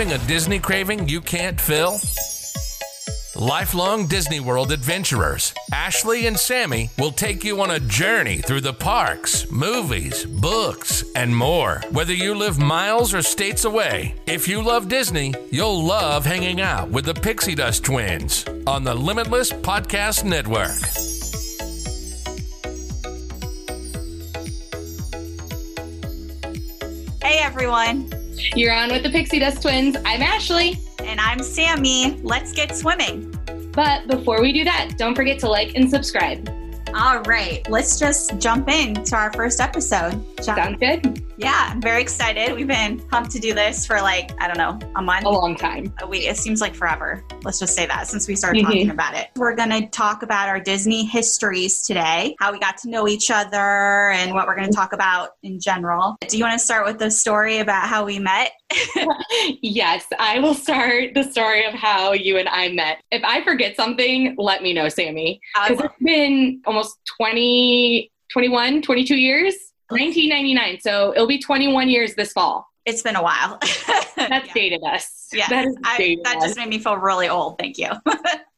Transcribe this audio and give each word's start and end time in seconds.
Having 0.00 0.18
a 0.18 0.26
Disney 0.26 0.58
craving 0.58 1.08
you 1.10 1.20
can't 1.20 1.60
fill? 1.60 2.00
Lifelong 3.36 4.06
Disney 4.06 4.40
World 4.40 4.72
adventurers, 4.72 5.52
Ashley 5.74 6.26
and 6.26 6.40
Sammy 6.40 6.88
will 6.96 7.12
take 7.12 7.44
you 7.44 7.60
on 7.60 7.72
a 7.72 7.80
journey 7.80 8.38
through 8.38 8.62
the 8.62 8.72
parks, 8.72 9.50
movies, 9.50 10.24
books, 10.24 11.04
and 11.14 11.36
more. 11.36 11.82
Whether 11.90 12.14
you 12.14 12.34
live 12.34 12.58
miles 12.58 13.12
or 13.12 13.20
states 13.20 13.66
away, 13.66 14.14
if 14.26 14.48
you 14.48 14.62
love 14.62 14.88
Disney, 14.88 15.34
you'll 15.50 15.84
love 15.84 16.24
hanging 16.24 16.62
out 16.62 16.88
with 16.88 17.04
the 17.04 17.12
Pixie 17.12 17.54
Dust 17.54 17.84
twins 17.84 18.46
on 18.66 18.84
the 18.84 18.94
Limitless 18.94 19.52
Podcast 19.52 20.24
Network. 20.24 20.80
Hey, 27.22 27.40
everyone. 27.40 28.09
You're 28.54 28.72
on 28.72 28.90
with 28.90 29.02
the 29.02 29.10
Pixie 29.10 29.38
Dust 29.38 29.62
Twins. 29.62 29.96
I'm 30.04 30.22
Ashley. 30.22 30.78
And 31.00 31.20
I'm 31.20 31.42
Sammy. 31.42 32.18
Let's 32.22 32.52
get 32.52 32.76
swimming. 32.76 33.34
But 33.72 34.06
before 34.06 34.40
we 34.42 34.52
do 34.52 34.64
that, 34.64 34.92
don't 34.96 35.14
forget 35.14 35.38
to 35.40 35.48
like 35.48 35.74
and 35.74 35.88
subscribe. 35.88 36.48
All 36.94 37.20
right. 37.22 37.68
Let's 37.70 37.98
just 37.98 38.38
jump 38.38 38.68
into 38.68 39.14
our 39.16 39.32
first 39.32 39.60
episode. 39.60 40.12
Jump- 40.42 40.58
Sounds 40.58 40.78
good? 40.78 41.22
Yeah, 41.42 41.70
I'm 41.72 41.80
very 41.80 42.02
excited. 42.02 42.54
We've 42.54 42.66
been 42.66 43.00
pumped 43.08 43.30
to 43.30 43.38
do 43.38 43.54
this 43.54 43.86
for 43.86 43.98
like, 44.02 44.30
I 44.42 44.46
don't 44.46 44.58
know, 44.58 44.78
a 44.94 45.00
month. 45.00 45.24
A 45.24 45.28
long 45.30 45.56
time. 45.56 45.90
a 46.02 46.06
week. 46.06 46.24
It 46.26 46.36
seems 46.36 46.60
like 46.60 46.74
forever. 46.74 47.24
Let's 47.44 47.58
just 47.58 47.74
say 47.74 47.86
that 47.86 48.06
since 48.08 48.28
we 48.28 48.36
started 48.36 48.60
Mhm. 48.62 48.66
talking 48.66 48.90
about 48.90 49.14
it. 49.14 49.28
We're 49.36 49.54
going 49.54 49.70
to 49.70 49.86
talk 49.88 50.22
about 50.22 50.50
our 50.50 50.60
Disney 50.60 51.06
histories 51.06 51.80
today, 51.80 52.36
how 52.40 52.52
we 52.52 52.58
got 52.58 52.76
to 52.78 52.90
know 52.90 53.08
each 53.08 53.30
other, 53.30 54.10
and 54.10 54.34
what 54.34 54.46
we're 54.46 54.54
going 54.54 54.68
to 54.68 54.74
talk 54.76 54.92
about 54.92 55.30
in 55.42 55.58
general. 55.58 56.18
Do 56.28 56.36
you 56.36 56.44
want 56.44 56.58
to 56.58 56.64
start 56.64 56.84
with 56.84 56.98
the 56.98 57.10
story 57.10 57.58
about 57.58 57.88
how 57.88 58.04
we 58.04 58.18
met? 58.18 58.52
Yes, 59.62 60.04
I 60.18 60.38
will 60.40 60.54
start 60.54 61.14
the 61.14 61.22
story 61.24 61.64
of 61.64 61.72
how 61.74 62.12
you 62.12 62.36
and 62.36 62.48
I 62.48 62.68
met. 62.68 62.98
If 63.10 63.22
I 63.24 63.42
forget 63.44 63.76
something, 63.76 64.34
let 64.36 64.62
me 64.62 64.72
know, 64.74 64.88
Sammy. 64.88 65.40
Because 65.54 65.84
it's 65.84 65.94
been 66.02 66.60
almost 66.66 66.98
20, 67.16 68.10
21, 68.32 68.82
22 68.82 69.16
years. 69.16 69.54
1999. 69.90 70.80
So 70.80 71.12
it'll 71.14 71.26
be 71.26 71.38
21 71.38 71.88
years 71.88 72.14
this 72.14 72.32
fall. 72.32 72.66
it's 72.86 73.02
been 73.02 73.16
a 73.16 73.22
while. 73.22 73.58
That's 74.16 74.46
yeah. 74.48 74.52
dated 74.54 74.82
us. 74.84 75.28
Yeah, 75.32 75.48
That 75.48 75.66
is 75.66 75.76
I, 75.84 76.16
that 76.24 76.36
us. 76.38 76.42
just 76.44 76.56
made 76.56 76.68
me 76.68 76.78
feel 76.78 76.96
really 76.96 77.28
old. 77.28 77.58
Thank 77.58 77.78
you. 77.78 77.88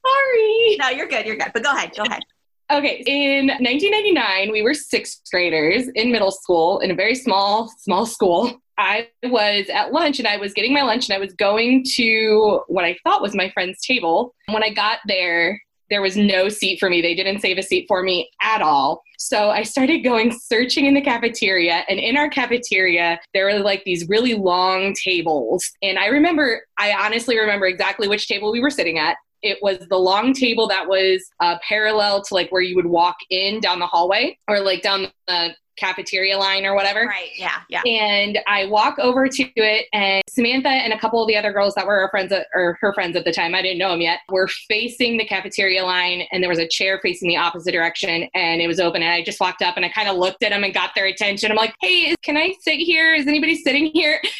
Sorry. 0.06 0.76
no, 0.78 0.88
you're 0.88 1.06
good. 1.08 1.26
You're 1.26 1.36
good. 1.36 1.50
But 1.52 1.62
go 1.62 1.72
ahead. 1.72 1.92
Go 1.96 2.02
ahead. 2.02 2.22
Okay, 2.70 3.02
in 3.06 3.48
1999, 3.48 4.50
we 4.50 4.62
were 4.62 4.72
sixth 4.74 5.20
graders 5.30 5.88
in 5.94 6.10
middle 6.10 6.30
school 6.30 6.78
in 6.80 6.90
a 6.90 6.94
very 6.94 7.14
small, 7.14 7.70
small 7.78 8.06
school. 8.06 8.52
I 8.78 9.08
was 9.24 9.68
at 9.68 9.92
lunch 9.92 10.18
and 10.18 10.26
I 10.26 10.38
was 10.38 10.54
getting 10.54 10.72
my 10.72 10.82
lunch 10.82 11.08
and 11.08 11.14
I 11.14 11.18
was 11.18 11.34
going 11.34 11.84
to 11.96 12.62
what 12.68 12.84
I 12.84 12.96
thought 13.04 13.20
was 13.20 13.34
my 13.34 13.50
friend's 13.50 13.84
table. 13.86 14.34
When 14.48 14.62
I 14.64 14.70
got 14.70 15.00
there, 15.06 15.60
there 15.92 16.02
was 16.02 16.16
no 16.16 16.48
seat 16.48 16.80
for 16.80 16.88
me. 16.88 17.02
They 17.02 17.14
didn't 17.14 17.40
save 17.40 17.58
a 17.58 17.62
seat 17.62 17.84
for 17.86 18.02
me 18.02 18.30
at 18.40 18.62
all. 18.62 19.02
So 19.18 19.50
I 19.50 19.62
started 19.62 19.98
going 19.98 20.32
searching 20.32 20.86
in 20.86 20.94
the 20.94 21.02
cafeteria. 21.02 21.84
And 21.88 22.00
in 22.00 22.16
our 22.16 22.28
cafeteria, 22.28 23.20
there 23.34 23.44
were 23.44 23.58
like 23.58 23.84
these 23.84 24.08
really 24.08 24.34
long 24.34 24.94
tables. 24.94 25.62
And 25.82 25.98
I 25.98 26.06
remember, 26.06 26.62
I 26.78 26.92
honestly 26.92 27.38
remember 27.38 27.66
exactly 27.66 28.08
which 28.08 28.26
table 28.26 28.50
we 28.50 28.60
were 28.60 28.70
sitting 28.70 28.98
at 28.98 29.16
it 29.42 29.58
was 29.62 29.78
the 29.88 29.98
long 29.98 30.32
table 30.32 30.68
that 30.68 30.86
was 30.88 31.24
uh, 31.40 31.56
parallel 31.66 32.22
to 32.22 32.34
like 32.34 32.50
where 32.50 32.62
you 32.62 32.76
would 32.76 32.86
walk 32.86 33.16
in 33.30 33.60
down 33.60 33.78
the 33.78 33.86
hallway 33.86 34.38
or 34.48 34.60
like 34.60 34.82
down 34.82 35.08
the 35.26 35.54
cafeteria 35.78 36.36
line 36.36 36.66
or 36.66 36.74
whatever. 36.74 37.06
Right. 37.06 37.30
Yeah. 37.36 37.60
Yeah. 37.68 37.82
And 37.86 38.38
I 38.46 38.66
walk 38.66 38.98
over 38.98 39.26
to 39.26 39.42
it, 39.56 39.86
and 39.92 40.22
Samantha 40.28 40.68
and 40.68 40.92
a 40.92 40.98
couple 40.98 41.20
of 41.22 41.28
the 41.28 41.36
other 41.36 41.50
girls 41.50 41.74
that 41.74 41.86
were 41.86 41.94
her 41.94 42.08
friends 42.10 42.30
at, 42.30 42.46
or 42.54 42.76
her 42.80 42.92
friends 42.92 43.16
at 43.16 43.24
the 43.24 43.32
time, 43.32 43.54
I 43.54 43.62
didn't 43.62 43.78
know 43.78 43.90
them 43.90 44.02
yet, 44.02 44.20
were 44.28 44.48
facing 44.68 45.16
the 45.16 45.24
cafeteria 45.24 45.82
line, 45.82 46.24
and 46.30 46.42
there 46.42 46.50
was 46.50 46.58
a 46.58 46.68
chair 46.68 47.00
facing 47.02 47.28
the 47.28 47.36
opposite 47.38 47.72
direction, 47.72 48.28
and 48.34 48.60
it 48.60 48.66
was 48.66 48.80
open. 48.80 49.02
And 49.02 49.12
I 49.12 49.24
just 49.24 49.40
walked 49.40 49.62
up 49.62 49.76
and 49.76 49.84
I 49.84 49.88
kind 49.88 50.08
of 50.08 50.16
looked 50.16 50.42
at 50.42 50.50
them 50.50 50.62
and 50.62 50.74
got 50.74 50.90
their 50.94 51.06
attention. 51.06 51.50
I'm 51.50 51.56
like, 51.56 51.74
"Hey, 51.80 52.10
is- 52.10 52.16
can 52.22 52.36
I 52.36 52.54
sit 52.60 52.76
here? 52.78 53.14
Is 53.14 53.26
anybody 53.26 53.56
sitting 53.56 53.86
here?" 53.86 54.20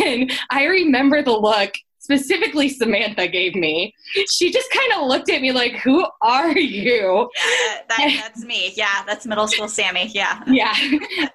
And 0.00 0.32
I 0.50 0.64
remember 0.64 1.22
the 1.22 1.32
look. 1.32 1.72
Specifically, 2.10 2.70
Samantha 2.70 3.28
gave 3.28 3.54
me. 3.54 3.94
She 4.30 4.50
just 4.50 4.70
kind 4.70 4.92
of 4.94 5.06
looked 5.06 5.28
at 5.28 5.42
me 5.42 5.52
like, 5.52 5.74
"Who 5.76 6.06
are 6.22 6.56
you?" 6.56 7.30
Yeah, 7.36 7.42
that, 7.44 7.84
that, 7.88 8.20
that's 8.22 8.44
me. 8.44 8.72
Yeah, 8.74 9.02
that's 9.06 9.26
middle 9.26 9.46
school 9.46 9.68
Sammy. 9.68 10.06
Yeah. 10.14 10.42
yeah. 10.46 10.74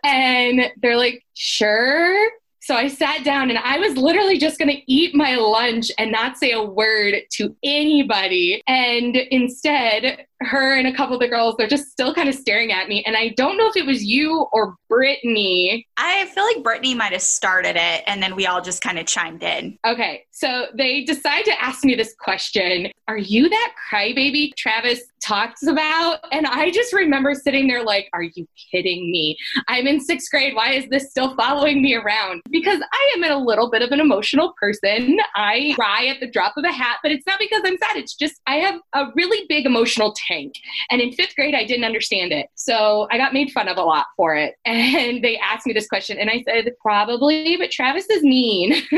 And 0.04 0.72
they're 0.82 0.98
like, 0.98 1.24
sure. 1.36 2.32
So 2.62 2.76
I 2.76 2.88
sat 2.88 3.24
down 3.24 3.50
and 3.50 3.60
I 3.60 3.78
was 3.78 3.98
literally 3.98 4.38
just 4.38 4.58
going 4.58 4.74
to 4.74 4.92
eat 4.92 5.14
my 5.14 5.36
lunch 5.36 5.92
and 5.98 6.12
not 6.12 6.38
say 6.38 6.54
a 6.54 6.64
word 6.64 7.16
to 7.34 7.56
anybody. 7.62 8.64
And 8.68 9.16
instead, 9.16 10.26
her 10.44 10.78
and 10.78 10.88
a 10.88 10.94
couple 10.94 11.16
of 11.16 11.22
the 11.22 11.28
girls, 11.28 11.56
they're 11.58 11.68
just 11.68 11.92
still 11.92 12.14
kind 12.14 12.30
of 12.30 12.36
staring 12.36 12.72
at 12.72 12.88
me. 12.88 13.04
And 13.06 13.16
I 13.16 13.30
don't 13.30 13.58
know 13.58 13.68
if 13.68 13.76
it 13.76 13.86
was 13.86 14.04
you 14.04 14.48
or 14.52 14.76
Brittany. 14.90 15.88
I 15.98 16.26
feel 16.28 16.44
like 16.44 16.64
Brittany 16.64 16.94
might 16.94 17.14
have 17.14 17.22
started 17.22 17.76
it, 17.76 18.04
and 18.06 18.22
then 18.22 18.36
we 18.36 18.46
all 18.46 18.62
just 18.62 18.82
kind 18.84 19.00
of 19.00 19.08
chimed 19.08 19.42
in. 19.42 19.78
Okay, 19.86 20.26
so 20.32 20.68
they 20.78 21.04
decide 21.04 21.46
to 21.46 21.64
ask 21.64 21.84
me 21.84 21.96
this 21.96 22.14
question 22.20 22.92
Are 23.08 23.18
you 23.18 23.50
that 23.50 23.74
crybaby 23.92 24.56
Travis 24.56 25.02
talks 25.24 25.66
about? 25.66 26.20
And 26.32 26.46
I 26.46 26.70
just 26.70 26.94
remember 26.94 27.34
sitting 27.34 27.68
there 27.68 27.84
like, 27.84 28.10
Are 28.14 28.24
you 28.24 28.48
kidding 28.72 29.12
me? 29.12 29.38
I'm 29.68 29.88
in 29.88 30.00
sixth 30.00 30.30
grade. 30.30 30.56
Why 30.56 30.74
is 30.74 30.88
this 30.90 31.10
still 31.10 31.36
following 31.36 31.82
me 31.82 31.96
around? 31.96 32.42
Because 32.52 32.82
I 32.92 33.14
am 33.18 33.24
a 33.24 33.44
little 33.44 33.72
bit 33.72 33.82
of 33.82 33.92
an 33.92 34.00
emotional 34.00 34.54
person. 34.62 35.18
I 35.36 35.74
cry 35.76 36.06
at 36.06 36.20
the 36.20 36.30
drop 36.30 36.54
of 36.58 36.66
a 36.66 36.72
hat, 36.72 36.98
but 37.02 37.12
it's 37.12 37.26
not 37.26 37.40
because 37.40 37.62
I'm 37.66 37.78
sad. 37.78 37.98
It's 37.98 38.16
just 38.16 38.36
I 38.46 38.56
have 38.56 38.80
a 38.94 39.08
really 39.16 39.46
big 39.50 39.66
emotional 39.66 40.14
tank. 40.34 40.56
And 40.90 41.02
in 41.02 41.12
fifth 41.12 41.36
grade, 41.36 41.56
I 41.56 41.66
didn't 41.66 41.86
understand 41.86 42.32
it. 42.32 42.48
So 42.56 43.08
I 43.12 43.18
got 43.18 43.34
made 43.34 43.52
fun 43.52 43.68
of 43.68 43.78
a 43.78 43.84
lot 43.84 44.08
for 44.18 44.36
it. 44.36 44.56
And 44.74 45.24
they 45.24 45.38
asked 45.38 45.66
me 45.66 45.74
this 45.74 45.88
question, 45.88 46.18
and 46.18 46.30
I 46.30 46.44
said, 46.48 46.72
Probably, 46.82 47.58
but 47.58 47.72
Travis 47.72 48.10
is 48.10 48.24
mean. 48.24 48.74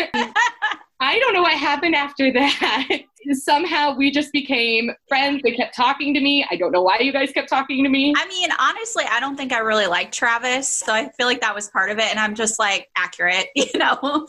I 0.99 1.19
don't 1.19 1.33
know 1.33 1.41
what 1.41 1.53
happened 1.53 1.95
after 1.95 2.31
that. 2.31 2.99
Somehow 3.31 3.95
we 3.95 4.11
just 4.11 4.31
became 4.31 4.91
friends. 5.07 5.41
They 5.43 5.51
kept 5.51 5.75
talking 5.75 6.13
to 6.13 6.21
me. 6.21 6.45
I 6.49 6.55
don't 6.55 6.71
know 6.71 6.83
why 6.83 6.99
you 6.99 7.11
guys 7.11 7.31
kept 7.31 7.49
talking 7.49 7.83
to 7.83 7.89
me. 7.89 8.13
I 8.15 8.27
mean, 8.27 8.49
honestly, 8.57 9.03
I 9.09 9.19
don't 9.19 9.35
think 9.35 9.51
I 9.51 9.59
really 9.59 9.87
like 9.87 10.11
Travis, 10.11 10.69
so 10.69 10.93
I 10.93 11.09
feel 11.17 11.27
like 11.27 11.41
that 11.41 11.53
was 11.53 11.69
part 11.69 11.89
of 11.89 11.97
it. 11.97 12.05
And 12.05 12.19
I'm 12.19 12.35
just 12.35 12.59
like 12.59 12.87
accurate, 12.95 13.47
you 13.55 13.67
know, 13.75 14.27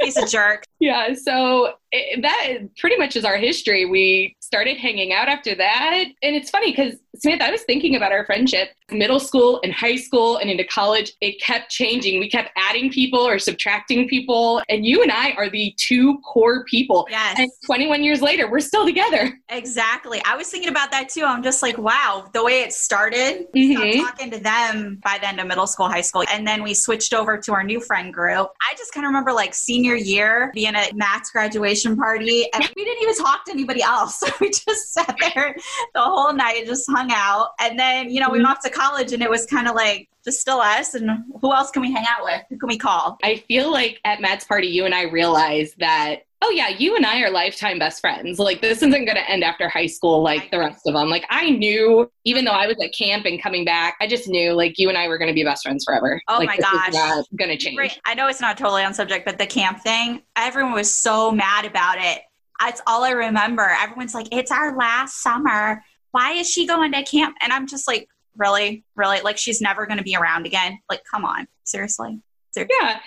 he's 0.00 0.16
a 0.16 0.26
jerk. 0.26 0.64
Yeah, 0.80 1.14
so 1.14 1.74
it, 1.94 2.22
that 2.22 2.58
pretty 2.76 2.96
much 2.96 3.16
is 3.16 3.24
our 3.24 3.36
history. 3.36 3.86
We 3.86 4.36
started 4.40 4.76
hanging 4.76 5.12
out 5.12 5.28
after 5.28 5.54
that. 5.54 6.04
And 6.22 6.36
it's 6.36 6.50
funny 6.50 6.70
because, 6.72 6.94
Samantha, 7.16 7.46
I 7.46 7.50
was 7.50 7.62
thinking 7.62 7.94
about 7.96 8.12
our 8.12 8.26
friendship. 8.26 8.70
Middle 8.90 9.20
school 9.20 9.60
and 9.64 9.72
high 9.72 9.96
school 9.96 10.36
and 10.36 10.50
into 10.50 10.64
college, 10.64 11.12
it 11.22 11.40
kept 11.40 11.70
changing. 11.70 12.20
We 12.20 12.28
kept 12.28 12.50
adding 12.56 12.90
people 12.90 13.20
or 13.20 13.38
subtracting 13.38 14.08
people. 14.08 14.60
And 14.68 14.84
you 14.84 15.02
and 15.02 15.10
I 15.10 15.32
are 15.32 15.48
the 15.48 15.74
two 15.78 16.18
core 16.18 16.64
people. 16.64 17.06
Yes. 17.08 17.38
And 17.38 17.50
21 17.64 18.02
years 18.04 18.20
later, 18.20 18.50
we're 18.50 18.60
still 18.60 18.84
together. 18.84 19.38
Exactly. 19.48 20.20
I 20.26 20.36
was 20.36 20.48
thinking 20.50 20.68
about 20.68 20.90
that 20.90 21.08
too. 21.08 21.24
I'm 21.24 21.42
just 21.42 21.62
like, 21.62 21.78
wow, 21.78 22.28
the 22.34 22.44
way 22.44 22.60
it 22.62 22.72
started, 22.72 23.46
Mhm. 23.54 24.02
talking 24.02 24.30
to 24.32 24.38
them 24.38 25.00
by 25.02 25.18
the 25.18 25.28
end 25.28 25.40
of 25.40 25.46
middle 25.46 25.66
school, 25.66 25.88
high 25.88 26.00
school. 26.02 26.24
And 26.30 26.46
then 26.46 26.62
we 26.62 26.74
switched 26.74 27.14
over 27.14 27.38
to 27.38 27.52
our 27.52 27.62
new 27.64 27.80
friend 27.80 28.12
group. 28.12 28.48
I 28.60 28.74
just 28.76 28.92
kind 28.92 29.06
of 29.06 29.08
remember 29.08 29.32
like 29.32 29.54
senior 29.54 29.94
year 29.94 30.50
being 30.54 30.74
at 30.74 30.94
Matt's 30.94 31.30
graduation 31.30 31.83
party 31.92 32.48
and 32.52 32.68
we 32.76 32.84
didn't 32.84 33.02
even 33.02 33.14
talk 33.16 33.44
to 33.44 33.52
anybody 33.52 33.82
else. 33.82 34.22
we 34.40 34.50
just 34.50 34.92
sat 34.92 35.16
there 35.20 35.54
the 35.94 36.00
whole 36.00 36.32
night 36.32 36.58
and 36.58 36.66
just 36.66 36.90
hung 36.90 37.10
out. 37.12 37.50
And 37.60 37.78
then, 37.78 38.10
you 38.10 38.20
know, 38.20 38.28
we 38.28 38.38
mm-hmm. 38.38 38.46
went 38.46 38.58
off 38.58 38.64
to 38.64 38.70
college 38.70 39.12
and 39.12 39.22
it 39.22 39.30
was 39.30 39.46
kind 39.46 39.68
of 39.68 39.74
like 39.74 40.08
just 40.24 40.40
still 40.40 40.58
us 40.60 40.94
and 40.94 41.10
who 41.40 41.52
else 41.52 41.70
can 41.70 41.82
we 41.82 41.92
hang 41.92 42.04
out 42.08 42.24
with? 42.24 42.42
Who 42.48 42.58
can 42.58 42.68
we 42.68 42.78
call? 42.78 43.18
I 43.22 43.36
feel 43.46 43.70
like 43.70 44.00
at 44.04 44.20
Matt's 44.20 44.44
party, 44.44 44.68
you 44.68 44.84
and 44.84 44.94
I 44.94 45.02
realized 45.02 45.78
that, 45.78 46.24
oh, 46.44 46.50
yeah, 46.50 46.68
you 46.68 46.94
and 46.94 47.06
I 47.06 47.22
are 47.22 47.30
lifetime 47.30 47.78
best 47.78 48.00
friends. 48.00 48.38
Like, 48.38 48.60
this 48.60 48.78
isn't 48.78 48.90
going 48.90 49.06
to 49.06 49.30
end 49.30 49.42
after 49.42 49.68
high 49.68 49.86
school 49.86 50.22
like 50.22 50.50
the 50.50 50.58
rest 50.58 50.82
of 50.86 50.92
them. 50.92 51.08
Like, 51.08 51.24
I 51.30 51.50
knew, 51.50 52.10
even 52.24 52.44
though 52.44 52.52
I 52.52 52.66
was 52.66 52.76
at 52.82 52.92
camp 52.92 53.24
and 53.24 53.42
coming 53.42 53.64
back, 53.64 53.96
I 54.00 54.06
just 54.06 54.28
knew, 54.28 54.52
like, 54.52 54.78
you 54.78 54.90
and 54.90 54.98
I 54.98 55.08
were 55.08 55.16
going 55.16 55.28
to 55.28 55.34
be 55.34 55.42
best 55.42 55.62
friends 55.62 55.84
forever. 55.84 56.20
Oh 56.28 56.38
like, 56.38 56.48
my 56.48 56.56
this 56.56 56.66
gosh. 56.66 56.92
not 56.92 57.26
going 57.36 57.50
to 57.50 57.56
change. 57.56 57.78
Right. 57.78 57.98
I 58.04 58.14
know 58.14 58.28
it's 58.28 58.42
not 58.42 58.58
totally 58.58 58.84
on 58.84 58.92
subject, 58.92 59.24
but 59.24 59.38
the 59.38 59.46
camp 59.46 59.80
thing, 59.80 60.22
everyone 60.36 60.72
was 60.72 60.94
so 60.94 61.30
mad 61.30 61.64
about 61.64 61.96
it. 61.98 62.20
That's 62.60 62.82
all 62.86 63.04
I 63.04 63.10
remember. 63.10 63.66
Everyone's 63.80 64.14
like, 64.14 64.28
it's 64.30 64.52
our 64.52 64.76
last 64.76 65.22
summer. 65.22 65.82
Why 66.10 66.32
is 66.32 66.50
she 66.50 66.66
going 66.66 66.92
to 66.92 67.02
camp? 67.04 67.36
And 67.40 67.52
I'm 67.52 67.66
just 67.66 67.88
like, 67.88 68.06
really? 68.36 68.84
Really? 68.96 69.20
Like, 69.22 69.38
she's 69.38 69.62
never 69.62 69.86
going 69.86 69.98
to 69.98 70.04
be 70.04 70.14
around 70.14 70.44
again? 70.44 70.78
Like, 70.90 71.02
come 71.10 71.24
on. 71.24 71.48
Seriously? 71.64 72.20
Seriously? 72.52 72.76
Yeah. 72.80 73.00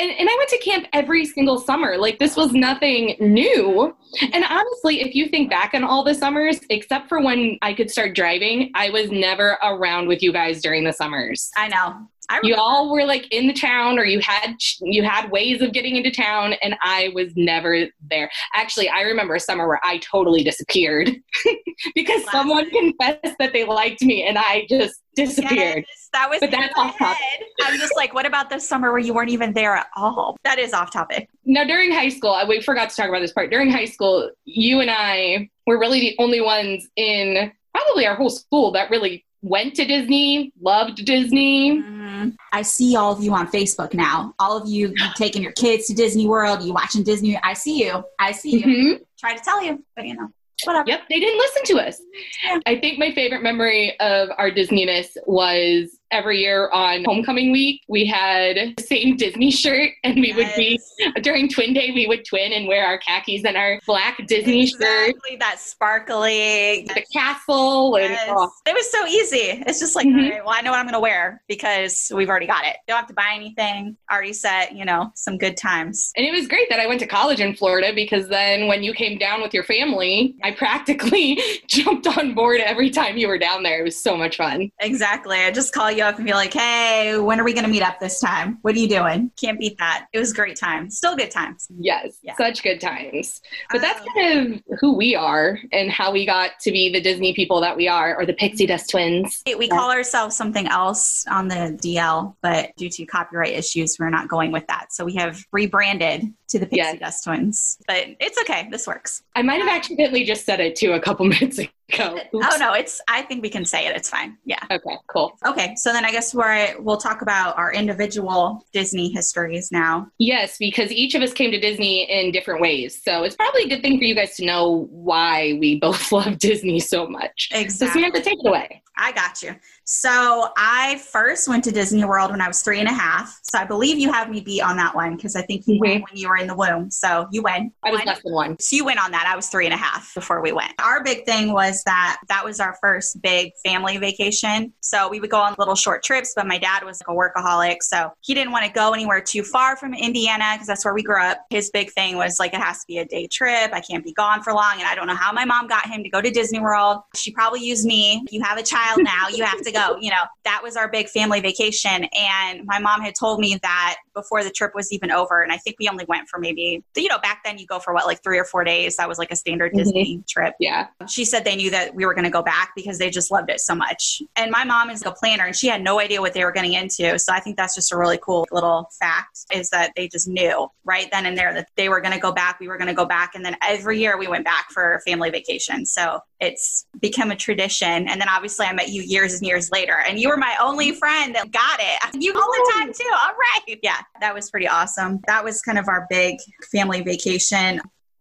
And, 0.00 0.10
and 0.12 0.30
I 0.30 0.34
went 0.38 0.48
to 0.48 0.58
camp 0.58 0.86
every 0.94 1.26
single 1.26 1.58
summer. 1.58 1.98
Like, 1.98 2.18
this 2.18 2.34
was 2.34 2.52
nothing 2.52 3.16
new. 3.20 3.94
And 4.32 4.44
honestly, 4.48 5.02
if 5.02 5.14
you 5.14 5.28
think 5.28 5.50
back 5.50 5.74
on 5.74 5.84
all 5.84 6.02
the 6.02 6.14
summers, 6.14 6.58
except 6.70 7.06
for 7.06 7.20
when 7.20 7.58
I 7.60 7.74
could 7.74 7.90
start 7.90 8.14
driving, 8.14 8.70
I 8.74 8.88
was 8.88 9.10
never 9.10 9.58
around 9.62 10.08
with 10.08 10.22
you 10.22 10.32
guys 10.32 10.62
during 10.62 10.84
the 10.84 10.92
summers. 10.94 11.50
I 11.54 11.68
know. 11.68 12.08
I 12.30 12.40
you 12.42 12.54
all 12.54 12.90
were 12.90 13.04
like 13.04 13.26
in 13.30 13.46
the 13.46 13.52
town 13.52 13.98
or 13.98 14.04
you 14.04 14.20
had 14.20 14.54
you 14.80 15.02
had 15.02 15.30
ways 15.30 15.60
of 15.60 15.72
getting 15.72 15.96
into 15.96 16.12
town 16.12 16.54
and 16.62 16.76
i 16.80 17.10
was 17.12 17.32
never 17.34 17.88
there 18.08 18.30
actually 18.54 18.88
i 18.88 19.00
remember 19.00 19.34
a 19.34 19.40
summer 19.40 19.66
where 19.66 19.80
i 19.82 19.98
totally 19.98 20.44
disappeared 20.44 21.08
because 21.96 22.22
Classic. 22.22 22.30
someone 22.30 22.70
confessed 22.70 23.36
that 23.40 23.52
they 23.52 23.64
liked 23.64 24.02
me 24.02 24.22
and 24.22 24.38
i 24.38 24.64
just 24.68 24.99
disappeared 25.16 25.84
Yes, 25.88 26.08
that 26.12 26.28
was 26.30 26.40
But 26.40 26.50
that's 26.50 26.72
off 26.76 26.96
topic. 26.98 27.18
I'm 27.62 27.78
just 27.78 27.94
like, 27.96 28.14
what 28.14 28.26
about 28.26 28.48
this 28.50 28.66
summer 28.68 28.90
where 28.90 28.98
you 29.00 29.12
weren't 29.14 29.30
even 29.30 29.52
there 29.52 29.74
at 29.76 29.88
all? 29.96 30.36
That 30.44 30.58
is 30.58 30.72
off 30.72 30.92
topic. 30.92 31.28
now 31.44 31.64
during 31.64 31.92
high 31.92 32.08
school 32.08 32.30
I- 32.32 32.44
we 32.44 32.60
forgot 32.62 32.90
to 32.90 32.96
talk 32.96 33.08
about 33.08 33.20
this 33.20 33.32
part 33.32 33.50
during 33.50 33.70
high 33.70 33.84
school 33.86 34.30
you 34.44 34.80
and 34.80 34.90
i 34.90 35.48
were 35.66 35.78
really 35.78 36.00
the 36.00 36.16
only 36.18 36.40
ones 36.40 36.88
in 36.96 37.52
probably 37.74 38.06
our 38.06 38.14
whole 38.16 38.30
school 38.30 38.72
that 38.72 38.90
really 38.90 39.24
went 39.42 39.74
to 39.76 39.84
disney 39.84 40.52
loved 40.60 41.04
disney 41.04 41.82
Mhm. 41.82 42.36
I 42.52 42.60
see 42.62 42.96
all 42.96 43.12
of 43.14 43.22
you 43.24 43.32
on 43.32 43.50
Facebook 43.50 43.94
now. 43.94 44.34
All 44.38 44.54
of 44.54 44.68
you, 44.68 44.92
taking 45.16 45.42
your 45.42 45.52
kids 45.52 45.86
to 45.86 45.94
Disney 45.94 46.26
World, 46.26 46.62
you 46.62 46.74
watching 46.74 47.02
Disney. 47.02 47.38
I 47.42 47.54
see 47.54 47.82
you. 47.82 48.04
I 48.18 48.32
see 48.32 48.58
you. 48.58 48.66
Mhm. 48.66 49.00
Try 49.18 49.34
to 49.36 49.42
tell 49.42 49.62
you, 49.64 49.82
but 49.96 50.04
you 50.06 50.14
know, 50.16 50.28
whatever. 50.64 50.88
Yep, 50.88 51.02
they 51.08 51.20
didn't 51.20 51.38
listen 51.38 51.62
to 51.76 51.86
us. 51.86 52.00
Yeah. 52.44 52.58
I 52.66 52.78
think 52.78 52.98
my 52.98 53.12
favorite 53.12 53.42
memory 53.42 53.98
of 54.00 54.30
our 54.38 54.50
Disneyness 54.50 55.16
was 55.26 55.99
every 56.10 56.40
year 56.40 56.68
on 56.70 57.04
homecoming 57.04 57.52
week, 57.52 57.82
we 57.88 58.04
had 58.06 58.74
the 58.76 58.82
same 58.82 59.16
Disney 59.16 59.50
shirt, 59.50 59.90
and 60.04 60.16
we 60.20 60.32
would 60.34 60.50
be 60.56 60.78
during 61.22 61.48
Twin 61.48 61.72
Day, 61.72 61.90
we 61.94 62.06
would 62.06 62.24
twin 62.24 62.52
and 62.52 62.66
wear 62.68 62.84
our 62.84 62.98
khakis 62.98 63.44
and 63.44 63.56
our 63.56 63.80
black 63.86 64.20
Disney 64.26 64.66
shirt, 64.66 64.80
exactly 65.10 65.36
that 65.36 65.58
sparkly. 65.60 66.86
the 66.94 67.04
castle, 67.12 67.96
and 67.96 68.16
oh, 68.28 68.50
It 68.66 68.74
was 68.74 68.90
so 68.90 69.06
easy. 69.06 69.62
It's 69.66 69.78
just 69.80 69.94
like, 69.96 70.06
Mhm. 70.06 70.30
right, 70.30 70.44
well, 70.44 70.54
I 70.56 70.60
know 70.62 70.70
what 70.70 70.78
I'm 70.78 70.84
going 70.86 70.94
to 70.94 71.00
wear 71.00 71.42
because 71.48 72.10
we've 72.14 72.28
already 72.28 72.46
got 72.46 72.64
it. 72.66 72.76
Don't 72.88 72.96
have 72.96 73.06
to 73.08 73.14
buy 73.14 73.32
anything. 73.34 73.96
Already 74.10 74.32
set, 74.32 74.74
you 74.74 74.84
know, 74.84 75.10
some 75.14 75.38
good 75.38 75.56
times. 75.56 76.12
and 76.16 76.26
it 76.26 76.32
was 76.32 76.46
great 76.48 76.68
that 76.70 76.80
I 76.80 76.86
went 76.86 77.00
to 77.00 77.06
college 77.06 77.40
in 77.40 77.54
Florida 77.54 77.92
because 77.94 78.28
then 78.28 78.66
when 78.66 78.82
you 78.82 78.92
came 78.92 79.18
down 79.18 79.40
with 79.42 79.52
your 79.54 79.64
family, 79.64 80.36
I 80.42 80.50
practically 80.52 81.40
jumped 81.68 82.06
on 82.06 82.34
board 82.34 82.60
every 82.60 82.90
time 82.90 83.16
you 83.16 83.28
were 83.28 83.38
down 83.38 83.62
there. 83.62 83.80
It 83.80 83.84
was 83.84 84.02
so 84.02 84.16
much 84.16 84.36
fun. 84.36 84.70
Exactly. 84.80 85.38
I 85.38 85.50
just 85.50 85.72
call 85.72 85.90
you 85.90 85.99
up 86.04 86.16
and 86.16 86.24
be 86.26 86.32
like, 86.32 86.52
hey, 86.52 87.18
when 87.18 87.38
are 87.40 87.44
we 87.44 87.52
going 87.52 87.64
to 87.64 87.70
meet 87.70 87.82
up 87.82 87.98
this 88.00 88.20
time? 88.20 88.58
What 88.62 88.74
are 88.74 88.78
you 88.78 88.88
doing? 88.88 89.30
Can't 89.40 89.58
beat 89.58 89.78
that. 89.78 90.06
It 90.12 90.18
was 90.18 90.32
great 90.32 90.56
time. 90.56 90.90
Still 90.90 91.16
good 91.16 91.30
times. 91.30 91.68
Yes, 91.78 92.18
Yeah. 92.22 92.34
such 92.36 92.62
good 92.62 92.80
times. 92.80 93.40
But 93.70 93.80
that's 93.80 94.00
Um, 94.00 94.06
kind 94.14 94.54
of 94.70 94.78
who 94.80 94.96
we 94.96 95.14
are 95.14 95.58
and 95.72 95.90
how 95.90 96.12
we 96.12 96.26
got 96.26 96.58
to 96.60 96.70
be 96.72 96.92
the 96.92 97.00
Disney 97.00 97.32
people 97.34 97.60
that 97.60 97.76
we 97.76 97.88
are, 97.88 98.16
or 98.16 98.26
the 98.26 98.34
Pixie 98.34 98.66
Dust 98.66 98.90
twins. 98.90 99.42
We 99.46 99.68
call 99.68 99.90
ourselves 99.90 100.36
something 100.36 100.66
else 100.66 101.24
on 101.28 101.48
the 101.48 101.78
DL, 101.82 102.36
but 102.42 102.70
due 102.76 102.88
to 102.90 103.06
copyright 103.06 103.52
issues, 103.54 103.96
we're 103.98 104.10
not 104.10 104.28
going 104.28 104.52
with 104.52 104.66
that. 104.68 104.92
So 104.92 105.04
we 105.04 105.14
have 105.16 105.44
rebranded 105.52 106.32
to 106.50 106.58
the 106.58 106.66
Pixie 106.66 106.76
Yes. 106.76 106.98
Dust 106.98 107.24
Twins. 107.24 107.78
But 107.86 108.06
it's 108.20 108.38
okay. 108.40 108.68
This 108.70 108.86
works. 108.86 109.22
I 109.34 109.42
might 109.42 109.60
have 109.60 109.68
uh, 109.68 109.72
accidentally 109.72 110.24
just 110.24 110.44
said 110.44 110.60
it 110.60 110.76
too 110.76 110.92
a 110.92 111.00
couple 111.00 111.26
minutes 111.26 111.58
ago. 111.58 111.70
Oh, 111.98 112.14
Oops. 112.36 112.46
Oh, 112.52 112.56
no. 112.58 112.72
It's, 112.74 113.00
I 113.08 113.22
think 113.22 113.42
we 113.42 113.50
can 113.50 113.64
say 113.64 113.86
it. 113.86 113.96
It's 113.96 114.08
fine. 114.08 114.36
Yeah. 114.44 114.60
Okay, 114.70 114.96
cool. 115.08 115.36
Okay, 115.44 115.74
so 115.76 115.92
then 115.92 116.04
I 116.04 116.12
guess 116.12 116.32
we're, 116.32 116.76
we'll 116.80 116.96
talk 116.98 117.20
about 117.22 117.58
our 117.58 117.72
individual 117.72 118.64
Disney 118.72 119.10
histories 119.10 119.72
now. 119.72 120.08
Yes, 120.18 120.56
because 120.58 120.92
each 120.92 121.16
of 121.16 121.22
us 121.22 121.32
came 121.32 121.50
to 121.50 121.58
Disney 121.58 122.02
in 122.10 122.30
different 122.30 122.60
ways. 122.60 123.00
So 123.02 123.24
it's 123.24 123.34
probably 123.34 123.64
a 123.64 123.68
good 123.68 123.82
thing 123.82 123.98
for 123.98 124.04
you 124.04 124.14
guys 124.14 124.36
to 124.36 124.44
know 124.44 124.88
why 124.90 125.56
we 125.58 125.80
both 125.80 126.12
love 126.12 126.38
Disney 126.38 126.78
so 126.78 127.08
much. 127.08 127.48
Exactly. 127.52 127.88
So. 127.88 127.92
Samantha, 127.92 128.20
take 128.22 128.38
it 128.40 128.48
away. 128.48 128.82
I 128.96 129.12
got 129.12 129.42
you. 129.42 129.56
So 129.92 130.50
I 130.56 131.02
first 131.10 131.48
went 131.48 131.64
to 131.64 131.72
Disney 131.72 132.04
World 132.04 132.30
when 132.30 132.40
I 132.40 132.46
was 132.46 132.62
three 132.62 132.78
and 132.78 132.88
a 132.88 132.92
half. 132.92 133.40
So 133.42 133.58
I 133.58 133.64
believe 133.64 133.98
you 133.98 134.12
have 134.12 134.30
me 134.30 134.40
beat 134.40 134.60
on 134.60 134.76
that 134.76 134.94
one 134.94 135.16
because 135.16 135.34
I 135.34 135.42
think 135.42 135.66
you 135.66 135.80
went 135.80 135.94
mm-hmm. 135.94 136.02
when 136.04 136.16
you 136.16 136.28
were 136.28 136.36
in 136.36 136.46
the 136.46 136.54
womb. 136.54 136.92
So 136.92 137.26
you 137.32 137.42
win. 137.42 137.72
I 137.82 137.90
was 137.90 138.04
less 138.06 138.22
than 138.22 138.32
one. 138.32 138.56
So 138.60 138.76
you 138.76 138.84
went 138.84 139.04
on 139.04 139.10
that. 139.10 139.26
I 139.26 139.34
was 139.34 139.48
three 139.48 139.64
and 139.64 139.74
a 139.74 139.76
half 139.76 140.14
before 140.14 140.42
we 140.42 140.52
went. 140.52 140.74
Our 140.80 141.02
big 141.02 141.26
thing 141.26 141.52
was 141.52 141.82
that 141.86 142.20
that 142.28 142.44
was 142.44 142.60
our 142.60 142.76
first 142.80 143.20
big 143.20 143.50
family 143.64 143.98
vacation. 143.98 144.72
So 144.80 145.08
we 145.08 145.18
would 145.18 145.28
go 145.28 145.40
on 145.40 145.56
little 145.58 145.74
short 145.74 146.04
trips, 146.04 146.34
but 146.36 146.46
my 146.46 146.56
dad 146.56 146.84
was 146.84 147.02
like 147.04 147.08
a 147.08 147.18
workaholic. 147.18 147.82
So 147.82 148.12
he 148.20 148.32
didn't 148.32 148.52
want 148.52 148.66
to 148.66 148.70
go 148.70 148.92
anywhere 148.92 149.20
too 149.20 149.42
far 149.42 149.76
from 149.76 149.92
Indiana 149.92 150.50
because 150.52 150.68
that's 150.68 150.84
where 150.84 150.94
we 150.94 151.02
grew 151.02 151.20
up. 151.20 151.44
His 151.50 151.68
big 151.70 151.90
thing 151.90 152.16
was 152.16 152.38
like, 152.38 152.54
it 152.54 152.60
has 152.60 152.78
to 152.78 152.84
be 152.86 152.98
a 152.98 153.04
day 153.04 153.26
trip. 153.26 153.72
I 153.72 153.80
can't 153.80 154.04
be 154.04 154.12
gone 154.12 154.44
for 154.44 154.52
long. 154.52 154.74
And 154.74 154.84
I 154.84 154.94
don't 154.94 155.08
know 155.08 155.16
how 155.16 155.32
my 155.32 155.44
mom 155.44 155.66
got 155.66 155.88
him 155.88 156.04
to 156.04 156.08
go 156.08 156.22
to 156.22 156.30
Disney 156.30 156.60
World. 156.60 156.98
She 157.16 157.32
probably 157.32 157.64
used 157.64 157.84
me. 157.84 158.24
You 158.30 158.40
have 158.44 158.56
a 158.56 158.62
child 158.62 159.00
now. 159.02 159.26
You 159.26 159.42
have 159.42 159.60
to 159.62 159.72
go. 159.72 159.79
You 160.00 160.10
know, 160.10 160.24
that 160.44 160.60
was 160.62 160.76
our 160.76 160.88
big 160.90 161.08
family 161.08 161.40
vacation. 161.40 162.06
And 162.16 162.64
my 162.64 162.78
mom 162.78 163.00
had 163.02 163.14
told 163.18 163.40
me 163.40 163.58
that 163.62 163.96
before 164.14 164.42
the 164.44 164.50
trip 164.50 164.72
was 164.74 164.92
even 164.92 165.10
over. 165.10 165.42
And 165.42 165.52
I 165.52 165.56
think 165.56 165.76
we 165.78 165.88
only 165.88 166.04
went 166.06 166.28
for 166.28 166.38
maybe, 166.38 166.82
you 166.96 167.08
know, 167.08 167.18
back 167.18 167.42
then 167.44 167.58
you 167.58 167.66
go 167.66 167.78
for 167.78 167.94
what, 167.94 168.06
like 168.06 168.22
three 168.22 168.38
or 168.38 168.44
four 168.44 168.64
days. 168.64 168.96
That 168.96 169.08
was 169.08 169.18
like 169.18 169.30
a 169.30 169.36
standard 169.36 169.72
Mhm. 169.72 169.78
Disney 169.78 170.24
trip. 170.28 170.54
Yeah. 170.60 170.88
She 171.08 171.24
said 171.24 171.44
they 171.44 171.56
knew 171.56 171.70
that 171.70 171.94
we 171.94 172.04
were 172.06 172.14
going 172.14 172.24
to 172.24 172.30
go 172.30 172.42
back 172.42 172.72
because 172.76 172.98
they 172.98 173.10
just 173.10 173.30
loved 173.30 173.50
it 173.50 173.60
so 173.60 173.74
much. 173.74 174.22
And 174.36 174.50
my 174.50 174.64
mom 174.64 174.90
is 174.90 175.04
a 175.04 175.10
planner 175.12 175.44
and 175.44 175.56
she 175.56 175.68
had 175.68 175.82
no 175.82 176.00
idea 176.00 176.20
what 176.20 176.34
they 176.34 176.44
were 176.44 176.52
getting 176.52 176.74
into. 176.74 177.18
So 177.18 177.32
I 177.32 177.40
think 177.40 177.56
that's 177.56 177.74
just 177.74 177.92
a 177.92 177.96
really 177.96 178.18
cool 178.22 178.46
little 178.52 178.88
fact 178.98 179.38
is 179.52 179.70
that 179.70 179.92
they 179.96 180.08
just 180.08 180.28
knew 180.28 180.68
right 180.84 181.08
then 181.10 181.26
and 181.26 181.36
there 181.36 181.54
that 181.54 181.68
they 181.76 181.88
were 181.88 182.00
going 182.00 182.14
to 182.14 182.20
go 182.20 182.32
back. 182.32 182.60
We 182.60 182.68
were 182.68 182.78
going 182.78 182.88
to 182.88 182.94
go 182.94 183.06
back. 183.06 183.34
And 183.34 183.44
then 183.44 183.56
every 183.62 183.98
year 183.98 184.18
we 184.18 184.26
went 184.26 184.44
back 184.44 184.70
for 184.70 185.00
family 185.06 185.30
vacation. 185.30 185.86
So 185.86 186.20
it's 186.40 186.86
become 187.00 187.30
a 187.30 187.36
tradition. 187.36 188.08
And 188.08 188.20
then 188.20 188.28
obviously 188.28 188.66
I 188.66 188.72
met 188.72 188.88
you 188.88 189.02
years 189.02 189.34
and 189.34 189.42
years 189.42 189.70
later 189.70 189.96
and 190.06 190.18
you 190.18 190.28
were 190.28 190.36
my 190.36 190.56
only 190.60 190.92
friend 190.92 191.34
that 191.34 191.50
got 191.50 191.80
it. 191.80 192.00
You 192.20 192.34
all 192.34 192.40
the 192.40 192.72
oh. 192.74 192.78
time 192.78 192.92
too. 192.92 193.10
All 193.10 193.32
right. 193.32 193.78
Yeah, 193.82 193.96
that 194.20 194.34
was 194.34 194.50
pretty 194.50 194.68
awesome. 194.68 195.20
That 195.26 195.42
was 195.42 195.62
kind 195.62 195.78
of 195.78 195.88
our 195.88 196.06
big 196.10 196.36
family 196.70 197.00
vacation. 197.00 197.80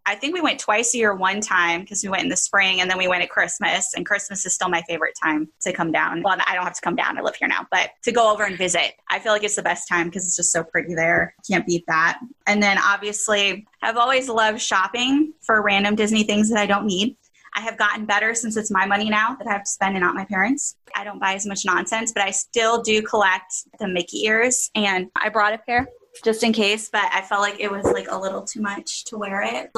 I 0.09 0.15
think 0.15 0.33
we 0.33 0.41
went 0.41 0.59
twice 0.59 0.95
a 0.95 0.97
year 0.97 1.13
one 1.13 1.39
time 1.39 1.81
because 1.81 2.01
we 2.01 2.09
went 2.09 2.23
in 2.23 2.29
the 2.29 2.35
spring 2.35 2.81
and 2.81 2.89
then 2.89 2.97
we 2.97 3.07
went 3.07 3.21
at 3.21 3.29
Christmas. 3.29 3.93
And 3.93 4.05
Christmas 4.05 4.43
is 4.43 4.55
still 4.55 4.67
my 4.67 4.81
favorite 4.87 5.13
time 5.21 5.49
to 5.61 5.71
come 5.71 5.91
down. 5.91 6.23
Well, 6.23 6.35
I 6.47 6.55
don't 6.55 6.63
have 6.63 6.73
to 6.73 6.81
come 6.81 6.95
down, 6.95 7.17
I 7.17 7.21
live 7.21 7.35
here 7.35 7.47
now, 7.47 7.67
but 7.69 7.91
to 8.05 8.11
go 8.11 8.31
over 8.31 8.43
and 8.43 8.57
visit. 8.57 8.93
I 9.11 9.19
feel 9.19 9.33
like 9.33 9.43
it's 9.43 9.55
the 9.55 9.61
best 9.61 9.87
time 9.87 10.07
because 10.07 10.25
it's 10.25 10.35
just 10.35 10.51
so 10.51 10.63
pretty 10.63 10.95
there. 10.95 11.35
Can't 11.47 11.63
beat 11.63 11.83
that. 11.87 12.19
And 12.47 12.63
then 12.63 12.79
obviously, 12.79 13.67
I've 13.83 13.97
always 13.97 14.29
loved 14.29 14.59
shopping 14.59 15.33
for 15.41 15.61
random 15.61 15.95
Disney 15.95 16.23
things 16.23 16.49
that 16.49 16.57
I 16.57 16.65
don't 16.65 16.87
need. 16.87 17.15
I 17.55 17.61
have 17.61 17.77
gotten 17.77 18.05
better 18.05 18.33
since 18.33 18.57
it's 18.57 18.71
my 18.71 18.85
money 18.85 19.09
now 19.09 19.35
that 19.35 19.47
I 19.47 19.51
have 19.51 19.63
to 19.63 19.69
spend 19.69 19.95
and 19.95 20.03
not 20.03 20.15
my 20.15 20.25
parents. 20.25 20.75
I 20.95 21.03
don't 21.03 21.19
buy 21.19 21.33
as 21.33 21.45
much 21.45 21.65
nonsense, 21.65 22.11
but 22.11 22.23
I 22.23 22.31
still 22.31 22.81
do 22.81 23.01
collect 23.01 23.53
the 23.79 23.87
Mickey 23.87 24.25
ears. 24.25 24.69
And 24.75 25.09
I 25.15 25.29
brought 25.29 25.53
a 25.53 25.57
pair 25.57 25.87
just 26.23 26.43
in 26.43 26.53
case, 26.53 26.89
but 26.91 27.09
I 27.13 27.21
felt 27.21 27.41
like 27.41 27.59
it 27.59 27.71
was 27.71 27.85
like 27.85 28.07
a 28.09 28.17
little 28.17 28.43
too 28.43 28.61
much 28.61 29.05
to 29.05 29.17
wear 29.17 29.41
it. 29.41 29.69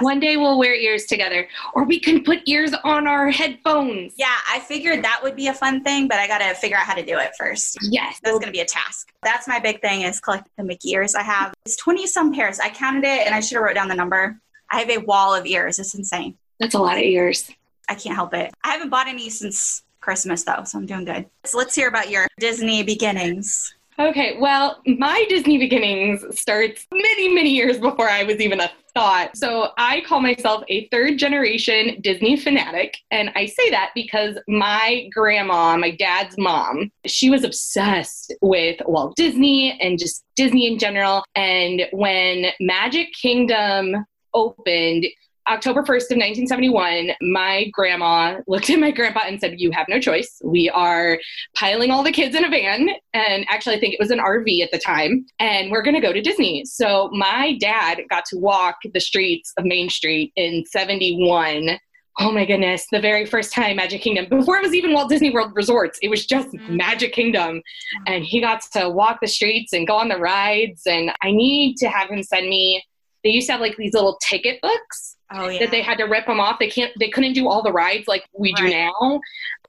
One 0.00 0.20
day 0.20 0.36
we'll 0.36 0.58
wear 0.58 0.74
ears 0.74 1.06
together, 1.06 1.48
or 1.74 1.84
we 1.84 1.98
can 1.98 2.22
put 2.22 2.40
ears 2.46 2.72
on 2.84 3.08
our 3.08 3.30
headphones. 3.30 4.14
Yeah, 4.16 4.36
I 4.48 4.60
figured 4.60 5.02
that 5.02 5.20
would 5.22 5.34
be 5.34 5.48
a 5.48 5.54
fun 5.54 5.82
thing, 5.82 6.06
but 6.06 6.18
I 6.18 6.28
got 6.28 6.38
to 6.38 6.54
figure 6.54 6.76
out 6.76 6.84
how 6.84 6.94
to 6.94 7.04
do 7.04 7.18
it 7.18 7.32
first. 7.36 7.78
Yes. 7.82 8.20
That's 8.22 8.38
going 8.38 8.46
to 8.46 8.52
be 8.52 8.60
a 8.60 8.64
task. 8.64 9.12
That's 9.24 9.48
my 9.48 9.58
big 9.58 9.80
thing 9.80 10.02
is 10.02 10.20
collect 10.20 10.48
the 10.56 10.62
Mickey 10.62 10.90
ears. 10.90 11.16
I 11.16 11.22
have 11.22 11.52
it's 11.66 11.76
20 11.76 12.06
some 12.06 12.32
pairs. 12.32 12.60
I 12.60 12.70
counted 12.70 13.04
it 13.04 13.26
and 13.26 13.34
I 13.34 13.40
should 13.40 13.56
have 13.56 13.64
wrote 13.64 13.74
down 13.74 13.88
the 13.88 13.96
number. 13.96 14.40
I 14.72 14.80
have 14.80 14.90
a 14.90 14.98
wall 14.98 15.34
of 15.34 15.46
ears. 15.46 15.78
It's 15.78 15.94
insane. 15.94 16.36
That's 16.58 16.74
a 16.74 16.78
lot 16.78 16.96
of 16.96 17.04
ears. 17.04 17.50
I 17.88 17.94
can't 17.94 18.14
help 18.14 18.32
it. 18.34 18.52
I 18.64 18.72
haven't 18.72 18.88
bought 18.88 19.06
any 19.06 19.28
since 19.28 19.82
Christmas 20.00 20.44
though, 20.44 20.64
so 20.64 20.78
I'm 20.78 20.86
doing 20.86 21.04
good. 21.04 21.26
So 21.44 21.58
let's 21.58 21.74
hear 21.74 21.88
about 21.88 22.10
your 22.10 22.26
Disney 22.38 22.82
beginnings. 22.82 23.74
Okay, 23.98 24.38
well, 24.40 24.80
my 24.86 25.26
Disney 25.28 25.58
beginnings 25.58 26.24
starts 26.40 26.86
many, 26.90 27.28
many 27.28 27.50
years 27.50 27.78
before 27.78 28.08
I 28.08 28.24
was 28.24 28.40
even 28.40 28.60
a 28.60 28.70
thought. 28.94 29.36
So 29.36 29.68
I 29.76 30.00
call 30.06 30.20
myself 30.20 30.64
a 30.68 30.88
third 30.88 31.18
generation 31.18 32.00
Disney 32.00 32.36
fanatic. 32.36 32.96
And 33.10 33.30
I 33.36 33.46
say 33.46 33.70
that 33.70 33.90
because 33.94 34.38
my 34.48 35.08
grandma, 35.12 35.76
my 35.76 35.90
dad's 35.90 36.36
mom, 36.38 36.90
she 37.04 37.28
was 37.28 37.44
obsessed 37.44 38.34
with 38.40 38.80
Walt 38.86 39.14
Disney 39.16 39.78
and 39.80 39.98
just 39.98 40.24
Disney 40.36 40.66
in 40.66 40.78
general. 40.78 41.22
And 41.34 41.82
when 41.92 42.46
Magic 42.60 43.08
Kingdom 43.12 44.06
opened, 44.34 45.06
October 45.48 45.82
1st 45.82 46.12
of 46.12 46.18
1971, 46.18 47.10
my 47.20 47.68
grandma 47.72 48.38
looked 48.46 48.70
at 48.70 48.78
my 48.78 48.92
grandpa 48.92 49.22
and 49.26 49.40
said, 49.40 49.58
You 49.58 49.72
have 49.72 49.88
no 49.88 49.98
choice. 49.98 50.40
We 50.44 50.70
are 50.70 51.18
piling 51.56 51.90
all 51.90 52.04
the 52.04 52.12
kids 52.12 52.36
in 52.36 52.44
a 52.44 52.48
van. 52.48 52.90
And 53.12 53.44
actually, 53.48 53.76
I 53.76 53.80
think 53.80 53.94
it 53.94 54.00
was 54.00 54.12
an 54.12 54.20
RV 54.20 54.62
at 54.62 54.70
the 54.70 54.78
time. 54.78 55.26
And 55.40 55.72
we're 55.72 55.82
going 55.82 55.96
to 55.96 56.00
go 56.00 56.12
to 56.12 56.20
Disney. 56.20 56.64
So 56.64 57.10
my 57.12 57.58
dad 57.58 58.02
got 58.08 58.24
to 58.26 58.38
walk 58.38 58.76
the 58.94 59.00
streets 59.00 59.52
of 59.56 59.64
Main 59.64 59.90
Street 59.90 60.32
in 60.36 60.64
71 60.66 61.78
oh 62.18 62.30
my 62.30 62.44
goodness, 62.44 62.86
the 62.92 63.00
very 63.00 63.24
first 63.24 63.52
time 63.52 63.76
Magic 63.76 64.02
Kingdom, 64.02 64.26
before 64.28 64.58
it 64.58 64.62
was 64.62 64.74
even 64.74 64.92
Walt 64.92 65.08
Disney 65.08 65.30
World 65.30 65.52
Resorts, 65.54 65.98
it 66.02 66.08
was 66.08 66.26
just 66.26 66.48
mm-hmm. 66.48 66.76
Magic 66.76 67.12
Kingdom. 67.12 67.62
And 68.06 68.24
he 68.24 68.40
got 68.40 68.62
to 68.72 68.90
walk 68.90 69.20
the 69.20 69.28
streets 69.28 69.72
and 69.72 69.86
go 69.86 69.96
on 69.96 70.08
the 70.08 70.18
rides. 70.18 70.82
And 70.86 71.10
I 71.22 71.30
need 71.30 71.76
to 71.78 71.88
have 71.88 72.10
him 72.10 72.22
send 72.22 72.48
me, 72.48 72.84
they 73.24 73.30
used 73.30 73.46
to 73.46 73.52
have 73.52 73.60
like 73.60 73.76
these 73.76 73.94
little 73.94 74.18
ticket 74.22 74.60
books 74.60 75.16
oh, 75.32 75.48
yeah. 75.48 75.60
that 75.60 75.70
they 75.70 75.82
had 75.82 75.98
to 75.98 76.04
rip 76.04 76.26
them 76.26 76.40
off. 76.40 76.58
They 76.58 76.68
can't, 76.68 76.92
they 76.98 77.08
couldn't 77.08 77.34
do 77.34 77.48
all 77.48 77.62
the 77.62 77.72
rides 77.72 78.08
like 78.08 78.24
we 78.36 78.52
right. 78.58 78.66
do 78.66 78.70
now. 78.70 79.20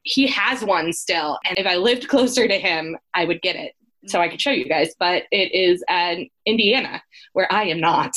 He 0.03 0.27
has 0.27 0.63
one 0.63 0.91
still, 0.91 1.39
and 1.45 1.57
if 1.57 1.65
I 1.65 1.77
lived 1.77 2.07
closer 2.09 2.47
to 2.47 2.57
him, 2.57 2.97
I 3.13 3.25
would 3.25 3.41
get 3.41 3.55
it 3.55 3.73
so 4.05 4.19
I 4.19 4.27
could 4.27 4.41
show 4.41 4.51
you 4.51 4.67
guys. 4.67 4.93
But 4.99 5.23
it 5.31 5.53
is 5.53 5.83
in 5.89 6.29
Indiana, 6.45 7.01
where 7.33 7.51
I 7.51 7.65
am 7.65 7.79
not. 7.79 8.11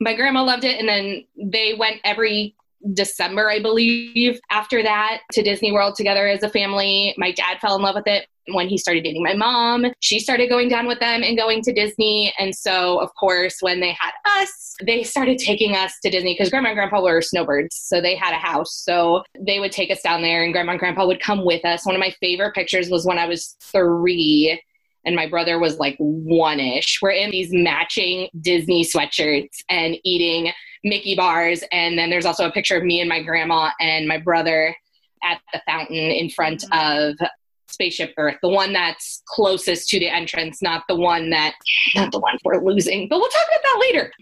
My 0.00 0.14
grandma 0.14 0.42
loved 0.42 0.64
it, 0.64 0.80
and 0.80 0.88
then 0.88 1.24
they 1.36 1.74
went 1.74 2.00
every 2.04 2.56
December, 2.92 3.50
I 3.50 3.60
believe, 3.60 4.40
after 4.50 4.82
that 4.82 5.20
to 5.32 5.42
Disney 5.42 5.72
World 5.72 5.94
together 5.94 6.28
as 6.28 6.42
a 6.42 6.50
family. 6.50 7.14
My 7.16 7.32
dad 7.32 7.58
fell 7.60 7.76
in 7.76 7.82
love 7.82 7.94
with 7.94 8.06
it 8.06 8.26
when 8.48 8.68
he 8.68 8.76
started 8.76 9.04
dating 9.04 9.22
my 9.22 9.34
mom. 9.34 9.86
She 10.00 10.20
started 10.20 10.48
going 10.48 10.68
down 10.68 10.86
with 10.86 11.00
them 11.00 11.22
and 11.22 11.36
going 11.36 11.62
to 11.62 11.72
Disney. 11.72 12.32
And 12.38 12.54
so, 12.54 13.00
of 13.00 13.14
course, 13.14 13.56
when 13.60 13.80
they 13.80 13.96
had 13.98 14.12
us, 14.40 14.74
they 14.82 15.02
started 15.02 15.38
taking 15.38 15.74
us 15.74 15.94
to 16.02 16.10
Disney 16.10 16.34
because 16.34 16.50
grandma 16.50 16.68
and 16.68 16.76
grandpa 16.76 17.02
were 17.02 17.22
snowbirds. 17.22 17.74
So 17.74 18.00
they 18.00 18.16
had 18.16 18.34
a 18.34 18.38
house. 18.38 18.74
So 18.74 19.22
they 19.38 19.60
would 19.60 19.72
take 19.72 19.90
us 19.90 20.02
down 20.02 20.22
there 20.22 20.44
and 20.44 20.52
grandma 20.52 20.72
and 20.72 20.78
grandpa 20.78 21.06
would 21.06 21.20
come 21.20 21.44
with 21.44 21.64
us. 21.64 21.86
One 21.86 21.94
of 21.94 22.00
my 22.00 22.14
favorite 22.20 22.54
pictures 22.54 22.90
was 22.90 23.06
when 23.06 23.18
I 23.18 23.26
was 23.26 23.56
three 23.62 24.60
and 25.04 25.14
my 25.14 25.28
brother 25.28 25.58
was 25.58 25.78
like 25.78 25.96
one 25.98 26.60
ish. 26.60 26.98
We're 27.02 27.10
in 27.10 27.30
these 27.30 27.52
matching 27.52 28.28
Disney 28.40 28.84
sweatshirts 28.84 29.56
and 29.68 29.96
eating 30.04 30.52
Mickey 30.82 31.14
bars. 31.14 31.62
And 31.72 31.98
then 31.98 32.10
there's 32.10 32.26
also 32.26 32.46
a 32.46 32.52
picture 32.52 32.76
of 32.76 32.84
me 32.84 33.00
and 33.00 33.08
my 33.08 33.22
grandma 33.22 33.70
and 33.80 34.06
my 34.06 34.18
brother 34.18 34.74
at 35.22 35.40
the 35.52 35.60
fountain 35.66 35.96
in 35.96 36.30
front 36.30 36.62
mm-hmm. 36.62 37.20
of 37.22 37.28
Spaceship 37.68 38.12
Earth, 38.18 38.36
the 38.42 38.48
one 38.48 38.72
that's 38.72 39.22
closest 39.26 39.88
to 39.88 39.98
the 39.98 40.08
entrance, 40.08 40.62
not 40.62 40.84
the 40.88 40.96
one 40.96 41.30
that, 41.30 41.54
not 41.94 42.12
the 42.12 42.20
one 42.20 42.38
we're 42.44 42.62
losing. 42.62 43.08
But 43.08 43.18
we'll 43.18 43.30
talk 43.30 43.46
about 43.48 43.62
that 43.62 43.78
later. 43.80 44.12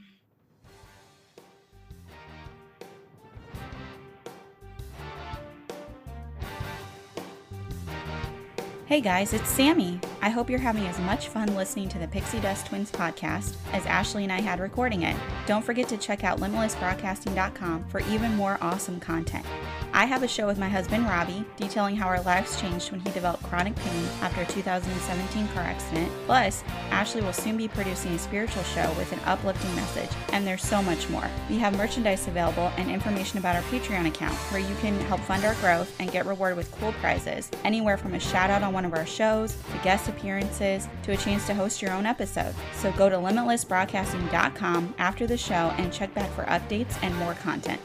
Hey 8.87 9.01
guys, 9.01 9.33
it's 9.33 9.49
Sammy. 9.49 10.01
I 10.23 10.29
hope 10.29 10.49
you're 10.49 10.61
having 10.61 10.87
as 10.87 11.01
much 11.01 11.29
fun 11.29 11.53
listening 11.57 11.89
to 11.89 11.99
the 11.99 12.07
Pixie 12.07 12.39
Dust 12.39 12.67
Twins 12.67 12.93
podcast 12.93 13.57
as 13.73 13.85
Ashley 13.87 14.23
and 14.23 14.33
I 14.33 14.41
had 14.41 14.61
recording 14.61 15.03
it. 15.03 15.17
Don't 15.47 15.65
forget 15.65 15.89
to 15.89 15.97
check 15.97 16.23
out 16.23 16.39
limitlessbroadcasting.com 16.39 17.89
for 17.89 17.99
even 18.03 18.37
more 18.37 18.57
awesome 18.61 19.01
content. 19.01 19.45
I 19.95 20.07
have 20.07 20.23
a 20.23 20.29
show 20.29 20.47
with 20.47 20.59
my 20.59 20.71
husband 20.71 21.05
Robbie 21.05 21.45
detailing 21.57 21.97
how 21.97 22.09
our 22.09 22.23
lives 22.23 22.59
changed 22.59 22.91
when 22.91 23.01
he 23.01 23.11
developed 23.11 23.43
chronic 23.43 23.77
pain 23.77 24.05
after 24.23 24.41
a 24.41 24.47
2017 24.47 25.49
car 25.49 25.63
accident. 25.63 26.11
Plus, 26.25 26.65
Ashley 26.91 27.21
will 27.21 27.35
soon 27.35 27.59
be 27.59 27.69
producing 27.69 28.13
a 28.13 28.19
spiritual 28.19 28.63
show 28.63 28.91
with 28.97 29.13
an 29.13 29.21
uplifting 29.27 29.75
message, 29.77 30.09
and 30.33 30.47
there's 30.47 30.63
so 30.63 30.83
much 30.83 31.11
more. 31.11 31.29
We 31.51 31.59
have 31.59 31.77
merchandise 31.77 32.27
available 32.27 32.73
and 32.79 32.91
information 32.91 33.39
about 33.39 33.55
our 33.55 33.63
Patreon 33.65 34.07
account 34.07 34.35
where 34.51 34.63
you 34.63 34.75
can 34.77 34.99
help 35.01 35.21
fund 35.21 35.45
our 35.45 35.55
growth 35.57 35.95
and 36.01 36.11
get 36.11 36.25
rewarded 36.25 36.57
with 36.57 36.73
cool 36.73 36.93
prizes, 36.95 37.51
anywhere 37.63 37.99
from 37.99 38.15
a 38.15 38.21
shout 38.21 38.49
out 38.49 38.63
on 38.63 38.73
one 38.73 38.87
of 38.87 38.95
our 38.95 39.07
shows 39.07 39.57
to 39.73 39.79
guest 39.85 40.09
appearances 40.09 40.89
to 41.03 41.13
a 41.13 41.17
chance 41.19 41.47
to 41.47 41.55
host 41.55 41.83
your 41.83 41.93
own 41.93 42.07
episode. 42.07 42.55
So 42.73 42.93
go 42.93 43.11
to 43.11 43.17
limitlessbroadcasting.com 43.17 44.95
after 44.97 45.27
the 45.27 45.37
show 45.37 45.75
and 45.77 45.93
check 45.93 46.15
back 46.15 46.31
for 46.31 46.45
updates 46.45 46.97
and 47.03 47.15
more 47.17 47.35
content. 47.35 47.81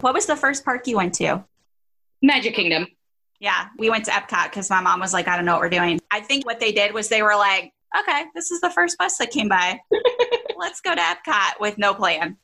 What 0.00 0.14
was 0.14 0.26
the 0.26 0.36
first 0.36 0.64
park 0.64 0.86
you 0.86 0.96
went 0.96 1.14
to? 1.14 1.44
Magic 2.22 2.54
Kingdom. 2.54 2.86
Yeah, 3.40 3.66
we 3.78 3.90
went 3.90 4.04
to 4.06 4.10
Epcot 4.10 4.50
because 4.50 4.70
my 4.70 4.80
mom 4.80 5.00
was 5.00 5.12
like, 5.12 5.28
I 5.28 5.36
don't 5.36 5.44
know 5.44 5.52
what 5.52 5.60
we're 5.60 5.70
doing. 5.70 6.00
I 6.10 6.20
think 6.20 6.46
what 6.46 6.60
they 6.60 6.72
did 6.72 6.92
was 6.92 7.08
they 7.08 7.22
were 7.22 7.36
like, 7.36 7.72
okay, 7.98 8.24
this 8.34 8.50
is 8.50 8.60
the 8.60 8.70
first 8.70 8.98
bus 8.98 9.16
that 9.18 9.30
came 9.30 9.48
by. 9.48 9.80
Let's 10.56 10.80
go 10.80 10.94
to 10.94 11.00
Epcot 11.00 11.60
with 11.60 11.78
no 11.78 11.94
plan. 11.94 12.36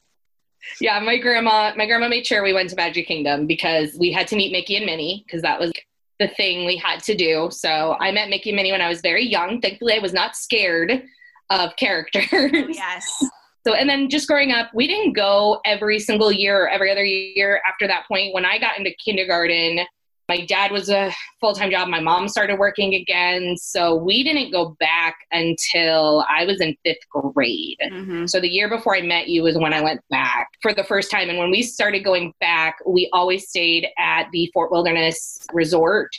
Yeah, 0.81 0.99
my 1.01 1.19
grandma, 1.19 1.73
my 1.77 1.87
grandma 1.87 2.09
made 2.09 2.27
sure 2.27 2.43
we 2.43 2.53
went 2.53 2.71
to 2.71 2.77
Magic 2.77 3.07
Kingdom 3.07 3.47
because 3.47 3.95
we 3.99 4.13
had 4.13 4.27
to 4.29 4.37
meet 4.37 4.53
Mickey 4.53 4.77
and 4.77 4.87
Minnie 4.87 5.25
because 5.27 5.43
that 5.43 5.61
was 5.61 5.73
the 6.19 6.29
thing 6.29 6.65
we 6.65 6.77
had 6.77 7.03
to 7.05 7.15
do. 7.15 7.49
So 7.51 7.97
I 8.01 8.13
met 8.13 8.31
Mickey 8.31 8.51
and 8.51 8.57
Minnie 8.57 8.73
when 8.73 8.81
I 8.81 8.89
was 8.89 9.01
very 9.01 9.27
young. 9.27 9.61
Thankfully, 9.61 9.95
I 9.95 9.99
was 9.99 10.13
not 10.13 10.37
scared 10.37 11.05
of 11.51 11.77
characters. 11.77 12.29
Oh, 12.33 12.69
yes. 12.69 13.25
So, 13.66 13.75
and 13.75 13.88
then 13.88 14.11
just 14.11 14.28
growing 14.28 14.52
up, 14.52 14.68
we 14.75 14.87
didn't 14.87 15.14
go 15.14 15.61
every 15.64 15.99
single 15.99 16.30
year 16.30 16.64
or 16.64 16.68
every 16.68 16.92
other 16.92 17.04
year 17.04 17.62
after 17.66 17.87
that 17.87 18.06
point. 18.06 18.35
When 18.35 18.44
I 18.44 18.59
got 18.59 18.76
into 18.78 18.90
kindergarten, 19.02 19.80
my 20.28 20.45
dad 20.47 20.73
was 20.73 20.88
a 20.88 21.12
full-time 21.40 21.71
job. 21.71 21.88
My 21.88 22.00
mom 22.00 22.28
started 22.28 22.59
working 22.59 22.95
again. 22.95 23.57
So 23.57 23.97
we 23.97 24.23
didn't 24.23 24.50
go 24.50 24.76
back 24.81 25.16
until 25.33 26.25
i 26.28 26.45
was 26.45 26.61
in 26.61 26.76
fifth 26.85 27.07
grade. 27.11 27.78
Mm-hmm. 27.85 28.26
so 28.26 28.40
the 28.40 28.49
year 28.49 28.69
before 28.69 28.97
i 28.97 29.00
met 29.00 29.28
you 29.28 29.43
was 29.43 29.57
when 29.59 29.73
i 29.73 29.81
went 29.81 30.00
back 30.11 30.49
for 30.62 30.73
the 30.73 30.85
first 30.85 31.11
time. 31.11 31.28
And 31.28 31.38
when 31.38 31.50
we 31.50 31.62
started 31.62 32.04
going 32.04 32.33
back 32.40 32.76
we 32.87 33.09
always 33.12 33.49
stayed 33.49 33.87
at 33.99 34.28
the 34.33 34.50
fort 34.52 34.71
wilderness 34.71 35.38
resort 35.52 36.11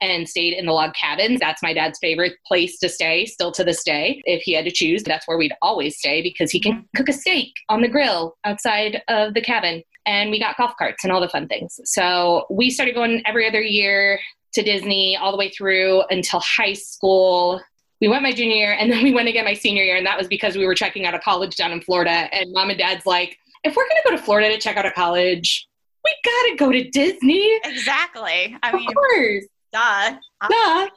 and 0.00 0.28
stayed 0.28 0.54
in 0.54 0.66
the 0.66 0.72
log 0.72 0.94
cabins. 0.94 1.40
That's 1.40 1.62
my 1.62 1.74
dad's 1.74 1.98
favorite 1.98 2.34
place 2.46 2.78
to 2.78 2.88
stay 2.88 3.26
still 3.26 3.52
to 3.52 3.64
this 3.64 3.82
day. 3.84 4.22
If 4.24 4.42
he 4.42 4.52
had 4.52 4.64
to 4.64 4.70
choose 4.70 5.02
that's 5.02 5.26
where 5.26 5.38
we'd 5.38 5.54
always 5.62 5.98
stay 5.98 6.22
because 6.22 6.50
he 6.50 6.60
can 6.60 6.72
mm-hmm. 6.72 6.96
cook 6.96 7.08
a 7.08 7.12
steak 7.12 7.52
on 7.68 7.82
the 7.82 7.88
grill 7.88 8.36
outside 8.44 9.02
of 9.08 9.34
the 9.34 9.42
cabin 9.42 9.82
and 10.06 10.30
we 10.30 10.38
got 10.38 10.56
golf 10.56 10.72
carts 10.78 11.04
and 11.04 11.12
all 11.12 11.20
the 11.20 11.28
fun 11.28 11.48
things. 11.48 11.78
So 11.84 12.46
we 12.50 12.70
started 12.70 12.94
going 12.94 13.22
every 13.26 13.46
other 13.48 13.62
year 13.62 14.20
to 14.54 14.62
Disney 14.62 15.16
all 15.16 15.30
the 15.30 15.38
way 15.38 15.48
through 15.48 16.02
until 16.10 16.40
high 16.40 16.72
school. 16.72 17.60
We 18.00 18.08
went 18.08 18.22
my 18.22 18.32
junior 18.32 18.56
year 18.56 18.72
and 18.72 18.90
then 18.90 19.04
we 19.04 19.12
went 19.12 19.28
again 19.28 19.44
my 19.44 19.54
senior 19.54 19.84
year. 19.84 19.96
And 19.96 20.06
that 20.06 20.18
was 20.18 20.26
because 20.26 20.56
we 20.56 20.66
were 20.66 20.74
checking 20.74 21.06
out 21.06 21.14
a 21.14 21.18
college 21.18 21.56
down 21.56 21.72
in 21.72 21.80
Florida. 21.80 22.10
And 22.10 22.52
mom 22.52 22.70
and 22.70 22.78
dad's 22.78 23.06
like, 23.06 23.38
if 23.62 23.76
we're 23.76 23.84
going 23.84 24.02
to 24.02 24.10
go 24.10 24.16
to 24.16 24.22
Florida 24.22 24.48
to 24.48 24.58
check 24.58 24.76
out 24.76 24.86
a 24.86 24.90
college, 24.90 25.68
we 26.04 26.14
got 26.24 26.50
to 26.50 26.56
go 26.56 26.72
to 26.72 26.88
Disney. 26.90 27.60
Exactly. 27.64 28.56
I 28.62 28.70
of 28.70 28.74
mean, 28.74 28.92
course. 28.92 29.46
Duh. 29.72 30.16
Duh. 30.48 30.88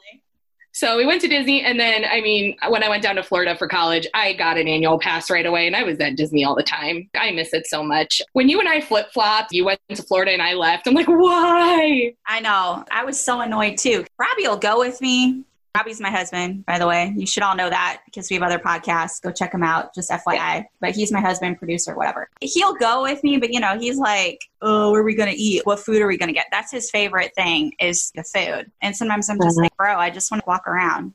So 0.74 0.96
we 0.96 1.06
went 1.06 1.20
to 1.20 1.28
Disney, 1.28 1.62
and 1.62 1.78
then 1.78 2.04
I 2.04 2.20
mean, 2.20 2.56
when 2.68 2.82
I 2.82 2.88
went 2.88 3.04
down 3.04 3.14
to 3.14 3.22
Florida 3.22 3.56
for 3.56 3.68
college, 3.68 4.08
I 4.12 4.32
got 4.32 4.58
an 4.58 4.66
annual 4.66 4.98
pass 4.98 5.30
right 5.30 5.46
away, 5.46 5.68
and 5.68 5.76
I 5.76 5.84
was 5.84 6.00
at 6.00 6.16
Disney 6.16 6.44
all 6.44 6.56
the 6.56 6.64
time. 6.64 7.08
I 7.14 7.30
miss 7.30 7.54
it 7.54 7.68
so 7.68 7.84
much. 7.84 8.20
When 8.32 8.48
you 8.48 8.58
and 8.58 8.68
I 8.68 8.80
flip 8.80 9.12
flopped, 9.12 9.52
you 9.52 9.64
went 9.64 9.78
to 9.90 10.02
Florida 10.02 10.32
and 10.32 10.42
I 10.42 10.54
left. 10.54 10.88
I'm 10.88 10.94
like, 10.94 11.06
why? 11.06 12.12
I 12.26 12.40
know. 12.40 12.84
I 12.90 13.04
was 13.04 13.20
so 13.20 13.40
annoyed 13.40 13.78
too. 13.78 14.04
Robbie 14.18 14.48
will 14.48 14.56
go 14.56 14.80
with 14.80 15.00
me, 15.00 15.44
Robbie's 15.76 16.00
my 16.00 16.10
husband, 16.10 16.64
by 16.66 16.78
the 16.78 16.86
way. 16.86 17.12
You 17.16 17.26
should 17.26 17.42
all 17.42 17.56
know 17.56 17.68
that 17.68 18.02
because 18.04 18.30
we 18.30 18.34
have 18.34 18.44
other 18.44 18.60
podcasts. 18.60 19.20
Go 19.20 19.32
check 19.32 19.52
him 19.52 19.64
out, 19.64 19.92
just 19.92 20.08
FYI. 20.08 20.66
But 20.80 20.94
he's 20.94 21.10
my 21.10 21.20
husband, 21.20 21.58
producer, 21.58 21.96
whatever. 21.96 22.30
He'll 22.40 22.74
go 22.74 23.02
with 23.02 23.24
me, 23.24 23.38
but 23.38 23.52
you 23.52 23.58
know, 23.58 23.76
he's 23.76 23.98
like, 23.98 24.40
oh, 24.62 24.92
where 24.92 25.00
are 25.00 25.04
we 25.04 25.16
going 25.16 25.32
to 25.32 25.36
eat? 25.36 25.66
What 25.66 25.80
food 25.80 26.00
are 26.00 26.06
we 26.06 26.16
going 26.16 26.28
to 26.28 26.32
get? 26.32 26.46
That's 26.52 26.70
his 26.70 26.92
favorite 26.92 27.32
thing 27.34 27.72
is 27.80 28.12
the 28.14 28.22
food. 28.22 28.70
And 28.82 28.96
sometimes 28.96 29.28
I'm 29.28 29.38
just 29.38 29.58
uh-huh. 29.58 29.62
like, 29.62 29.76
bro, 29.76 29.96
I 29.96 30.10
just 30.10 30.30
want 30.30 30.44
to 30.44 30.48
walk 30.48 30.68
around. 30.68 31.12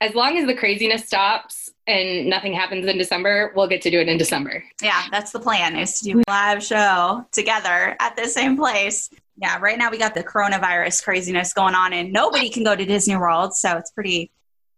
As 0.00 0.14
long 0.16 0.36
as 0.36 0.46
the 0.46 0.54
craziness 0.54 1.06
stops 1.06 1.70
and 1.86 2.28
nothing 2.28 2.52
happens 2.52 2.86
in 2.86 2.98
December, 2.98 3.52
we'll 3.54 3.68
get 3.68 3.80
to 3.82 3.90
do 3.90 4.00
it 4.00 4.08
in 4.08 4.18
December. 4.18 4.64
Yeah, 4.82 5.04
that's 5.12 5.30
the 5.30 5.40
plan 5.40 5.76
is 5.76 6.00
to 6.00 6.12
do 6.12 6.18
a 6.18 6.30
live 6.30 6.64
show 6.64 7.24
together 7.30 7.96
at 8.00 8.16
the 8.16 8.26
same 8.26 8.56
place. 8.56 9.10
Yeah, 9.40 9.58
right 9.58 9.78
now 9.78 9.90
we 9.90 9.96
got 9.96 10.14
the 10.14 10.22
coronavirus 10.22 11.02
craziness 11.02 11.54
going 11.54 11.74
on 11.74 11.94
and 11.94 12.12
nobody 12.12 12.50
can 12.50 12.62
go 12.62 12.76
to 12.76 12.84
Disney 12.84 13.16
World, 13.16 13.54
so 13.54 13.78
it's 13.78 13.90
pretty 13.90 14.30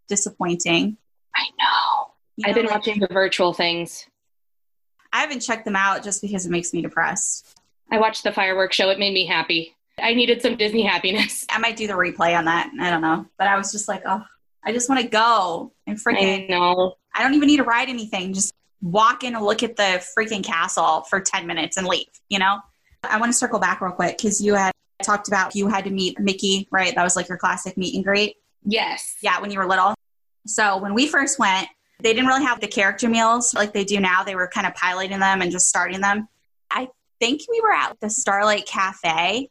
disappointing. 0.09 0.97
I 1.35 1.47
know. 1.59 2.13
You 2.37 2.45
I've 2.47 2.55
been 2.55 2.67
like, 2.67 2.75
watching 2.77 3.01
the 3.01 3.09
virtual 3.11 3.53
things. 3.53 4.07
I 5.13 5.21
haven't 5.21 5.41
checked 5.41 5.65
them 5.65 5.75
out 5.75 6.05
just 6.05 6.23
because 6.23 6.47
it 6.47 6.51
makes 6.51 6.73
me 6.73 6.81
depressed. 6.81 7.59
I 7.91 7.99
watched 7.99 8.23
the 8.23 8.33
fireworks 8.33 8.77
show. 8.77 8.89
It 8.91 8.99
made 9.01 9.13
me 9.13 9.27
happy. 9.27 9.75
I 9.99 10.15
needed 10.15 10.41
some 10.41 10.57
Disney 10.57 10.83
happiness. 10.83 11.45
I 11.51 11.59
might 11.59 11.77
do 11.77 11.87
the 11.87 11.95
replay 11.95 12.39
on 12.39 12.45
that. 12.45 12.71
I 12.81 12.89
don't 12.89 13.03
know. 13.03 13.27
But 13.39 13.49
I 13.49 13.57
was 13.57 13.73
just 13.73 13.89
like, 13.89 14.03
oh, 14.07 14.23
I 14.65 14.73
just 14.73 14.89
want 14.89 15.01
to 15.03 15.09
go 15.09 15.73
and 15.87 15.99
I 15.99 16.01
freaking, 16.01 16.49
know. 16.49 16.95
I 17.15 17.23
don't 17.23 17.35
even 17.35 17.49
need 17.49 17.59
to 17.59 17.65
ride 17.65 17.89
anything. 17.89 18.33
Just 18.33 18.55
walk 18.81 19.25
in 19.25 19.35
and 19.35 19.45
look 19.45 19.63
at 19.63 19.77
the 19.77 20.05
freaking 20.17 20.45
castle 20.45 21.03
for 21.03 21.21
10 21.21 21.47
minutes 21.47 21.77
and 21.77 21.87
leave, 21.87 22.07
you 22.29 22.39
know? 22.39 22.61
I 23.05 23.19
want 23.19 23.33
to 23.33 23.37
circle 23.37 23.59
back 23.59 23.81
real 23.81 23.93
quick 23.93 24.17
because 24.19 24.41
you 24.41 24.55
had 24.55 24.73
talked 25.03 25.29
about 25.29 25.55
you 25.55 25.69
had 25.69 25.85
to 25.85 25.91
meet 25.91 26.19
Mickey, 26.19 26.69
right? 26.71 26.95
That 26.95 27.03
was 27.03 27.17
like 27.17 27.29
your 27.29 27.39
classic 27.39 27.77
meet 27.77 27.95
and 27.95 28.05
greet. 28.05 28.37
Yes. 28.65 29.17
Yeah, 29.23 29.41
when 29.41 29.51
you 29.51 29.59
were 29.59 29.67
little. 29.67 29.95
So 30.47 30.77
when 30.79 30.95
we 30.95 31.07
first 31.09 31.39
went, 31.39 31.69
they 32.01 32.13
didn't 32.13 32.27
really 32.27 32.45
have 32.45 32.61
the 32.61 32.69
character 32.69 33.09
meals 33.09 33.55
like 33.55 33.73
they 33.73 33.85
do 33.85 34.01
now. 34.01 34.25
They 34.25 34.35
were 34.35 34.49
kind 34.49 34.67
of 34.67 34.75
piloting 34.75 35.21
them 35.21 35.43
and 35.43 35.51
just 35.51 35.69
starting 35.69 36.01
them. 36.01 36.29
I 36.71 36.89
think 37.21 37.43
we 37.49 37.61
were 37.61 37.73
at 37.73 37.97
the 38.01 38.11
Starlight 38.11 38.67
Cafe 38.67 39.49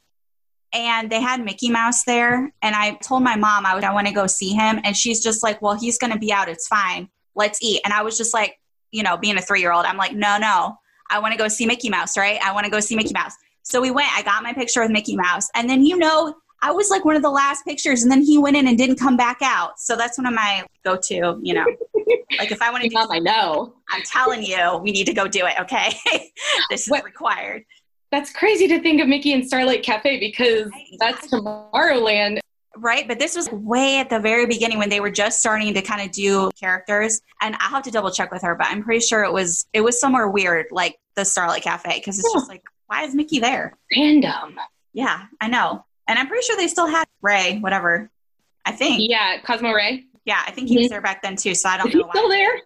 and 0.74 1.10
they 1.10 1.22
had 1.22 1.44
Mickey 1.44 1.70
Mouse 1.70 2.04
there. 2.04 2.54
And 2.62 2.76
I 2.76 2.96
told 2.96 3.24
my 3.24 3.36
mom 3.36 3.66
I, 3.66 3.76
would, 3.76 3.84
I 3.84 3.94
want 3.94 4.08
to 4.08 4.14
go 4.14 4.28
see 4.28 4.54
him. 4.54 4.80
And 4.84 4.96
she's 4.96 5.24
just 5.24 5.44
like, 5.44 5.62
well, 5.62 5.78
he's 5.78 5.98
going 5.98 6.14
to 6.14 6.20
be 6.20 6.32
out. 6.32 6.50
It's 6.50 6.68
fine. 6.68 7.10
Let's 7.36 7.62
eat. 7.62 7.82
And 7.84 7.94
I 7.94 8.04
was 8.04 8.18
just 8.18 8.34
like, 8.34 8.58
you 8.92 9.04
know, 9.04 9.18
being 9.18 9.38
a 9.38 9.42
three 9.42 9.62
year 9.62 9.72
old, 9.72 9.86
I'm 9.86 9.98
like, 9.98 10.14
no, 10.14 10.38
no, 10.38 10.78
I 11.12 11.20
want 11.20 11.34
to 11.34 11.38
go 11.38 11.48
see 11.48 11.66
Mickey 11.66 11.90
Mouse, 11.90 12.18
right? 12.18 12.40
I 12.44 12.52
want 12.54 12.66
to 12.66 12.72
go 12.72 12.80
see 12.80 12.96
Mickey 12.96 13.14
Mouse. 13.14 13.34
So 13.64 13.82
we 13.82 13.92
went, 13.92 14.10
I 14.18 14.24
got 14.24 14.42
my 14.44 14.54
picture 14.54 14.82
with 14.82 14.92
Mickey 14.92 15.16
Mouse. 15.16 15.50
And 15.54 15.70
then, 15.70 15.86
you 15.86 15.98
know, 15.98 16.34
I 16.64 16.72
was 16.72 16.90
like 16.90 17.06
one 17.06 17.16
of 17.16 17.22
the 17.22 17.30
last 17.30 17.66
pictures. 17.66 18.04
And 18.04 18.12
then 18.12 18.22
he 18.22 18.38
went 18.38 18.56
in 18.58 18.68
and 18.68 18.78
didn't 18.78 18.98
come 18.98 19.18
back 19.18 19.38
out. 19.42 19.80
So 19.80 19.96
that's 19.96 20.18
one 20.18 20.26
of 20.26 20.34
my 20.34 20.64
go 20.84 20.96
to, 20.96 21.40
you 21.44 21.54
know, 21.54 21.66
like 22.40 22.52
if 22.52 22.62
I 22.62 22.72
want 22.72 22.84
to 22.84 22.90
do 22.90 22.94
Mom, 22.96 23.12
I 23.12 23.20
know. 23.20 23.76
I'm 23.92 24.02
telling 24.04 24.44
you, 24.44 24.80
we 24.84 24.92
need 24.92 25.06
to 25.06 25.14
go 25.14 25.28
do 25.28 25.46
it, 25.46 25.54
okay? 25.60 25.92
this 26.70 26.84
is 26.84 26.90
What- 26.90 27.04
required. 27.04 27.66
That's 28.12 28.32
crazy 28.34 28.68
to 28.68 28.80
think 28.82 29.00
of 29.02 29.08
Mickey 29.08 29.32
and 29.32 29.46
Starlight 29.46 29.84
Cafe 29.84 30.20
because 30.20 30.70
that's 31.00 31.28
Tomorrowland. 31.28 32.40
Right? 32.78 33.08
But 33.08 33.20
this 33.20 33.36
was 33.38 33.50
way 33.52 34.00
at 34.00 34.10
the 34.10 34.20
very 34.20 34.46
beginning 34.46 34.80
when 34.80 34.90
they 34.90 35.00
were 35.00 35.12
just 35.12 35.40
starting 35.40 35.74
to 35.74 35.82
kind 35.82 36.02
of 36.02 36.12
do 36.12 36.50
characters. 36.60 37.22
And 37.42 37.56
I'll 37.60 37.70
have 37.70 37.84
to 37.84 37.92
double 37.92 38.12
check 38.12 38.32
with 38.32 38.42
her, 38.42 38.56
but 38.56 38.68
I'm 38.68 38.84
pretty 38.84 39.00
sure 39.06 39.24
it 39.24 39.32
was 39.32 39.66
it 39.72 39.82
was 39.82 40.00
somewhere 40.00 40.30
weird, 40.30 40.66
like 40.72 40.98
the 41.16 41.26
Starlight 41.26 41.64
Cafe, 41.64 41.98
because 41.98 42.20
it's 42.20 42.34
just 42.34 42.50
like, 42.50 42.64
why 42.88 43.04
is 43.04 43.16
Mickey 43.16 43.40
there? 43.40 43.78
Random. 43.96 44.60
Yeah, 44.94 45.26
I 45.40 45.48
know. 45.48 45.86
And 46.08 46.20
I'm 46.20 46.28
pretty 46.28 46.46
sure 46.46 46.58
they 46.58 46.68
still 46.68 46.88
had 46.88 47.06
Ray, 47.22 47.60
whatever. 47.60 48.10
I 48.66 48.72
think. 48.72 49.10
Yeah, 49.10 49.38
Cosmo 49.44 49.72
Ray. 49.72 50.06
Yeah, 50.26 50.42
I 50.46 50.52
think 50.52 50.68
he 50.68 50.78
was 50.78 50.86
mm-hmm. 50.86 50.92
there 50.92 51.02
back 51.02 51.22
then 51.22 51.36
too, 51.36 51.56
so 51.56 51.70
I 51.70 51.78
don't 51.78 51.88
Is 51.88 51.96
know 51.96 52.02
why. 52.02 52.12
still 52.12 52.30
there? 52.30 52.62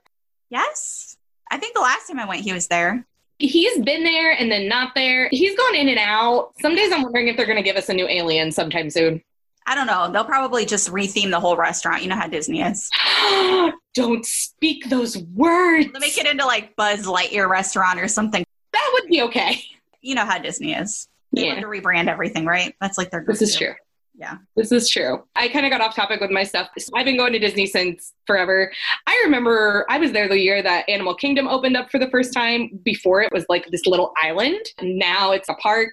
Yes. 0.49 1.17
I 1.49 1.57
think 1.57 1.75
the 1.75 1.81
last 1.81 2.07
time 2.07 2.19
I 2.19 2.25
went 2.25 2.41
he 2.41 2.53
was 2.53 2.67
there. 2.67 3.05
He's 3.37 3.79
been 3.83 4.03
there 4.03 4.31
and 4.31 4.51
then 4.51 4.67
not 4.67 4.95
there. 4.95 5.27
He's 5.31 5.57
gone 5.57 5.75
in 5.75 5.89
and 5.89 5.99
out. 5.99 6.53
Some 6.61 6.75
days 6.75 6.91
I'm 6.91 7.03
wondering 7.03 7.27
if 7.27 7.37
they're 7.37 7.45
going 7.45 7.57
to 7.57 7.63
give 7.63 7.75
us 7.75 7.89
a 7.89 7.93
new 7.93 8.07
alien 8.07 8.51
sometime 8.51 8.89
soon. 8.89 9.21
I 9.67 9.73
don't 9.75 9.87
know. 9.87 10.11
They'll 10.11 10.25
probably 10.25 10.65
just 10.65 10.91
retheme 10.91 11.31
the 11.31 11.39
whole 11.39 11.57
restaurant. 11.57 12.03
You 12.03 12.09
know 12.09 12.15
how 12.15 12.27
Disney 12.27 12.61
is. 12.61 12.89
Don't 13.95 14.25
speak 14.25 14.89
those 14.89 15.17
words. 15.17 15.87
They'll 15.91 16.01
make 16.01 16.17
it 16.17 16.27
into 16.27 16.45
like 16.45 16.75
Buzz 16.75 17.05
Lightyear 17.05 17.49
restaurant 17.49 17.99
or 17.99 18.07
something. 18.07 18.45
That 18.73 18.89
would 18.93 19.09
be 19.09 19.21
okay. 19.23 19.61
You 20.01 20.13
know 20.15 20.25
how 20.25 20.37
Disney 20.37 20.73
is. 20.73 21.07
They 21.33 21.47
Yeah. 21.47 21.59
to 21.59 21.65
rebrand 21.67 22.07
everything, 22.09 22.45
right? 22.45 22.75
That's 22.79 22.97
like 22.97 23.09
their 23.09 23.23
This 23.27 23.41
is 23.41 23.55
true. 23.55 23.73
Yeah. 24.17 24.37
This 24.55 24.71
is 24.71 24.87
true. 24.89 25.23
I 25.35 25.47
kind 25.49 25.65
of 25.65 25.71
got 25.71 25.81
off 25.81 25.95
topic 25.95 26.21
with 26.21 26.31
my 26.31 26.43
stuff. 26.43 26.69
So 26.77 26.91
I've 26.95 27.05
been 27.05 27.17
going 27.17 27.33
to 27.33 27.39
Disney 27.39 27.65
since 27.65 28.13
forever. 28.27 28.71
I 29.07 29.21
remember 29.25 29.85
I 29.89 29.97
was 29.97 30.11
there 30.13 30.29
the 30.29 30.39
year 30.39 30.61
that 30.61 30.87
Animal 30.87 31.15
Kingdom 31.15 31.47
opened 31.49 31.75
up 31.75 31.89
for 31.91 31.99
the 31.99 32.09
first 32.11 32.33
time. 32.33 32.79
Before 32.83 33.21
it 33.21 33.31
was 33.33 33.45
like 33.49 33.65
this 33.71 33.85
little 33.85 34.13
island. 34.21 34.61
Now 34.81 35.31
it's 35.31 35.49
a 35.49 35.53
park. 35.55 35.91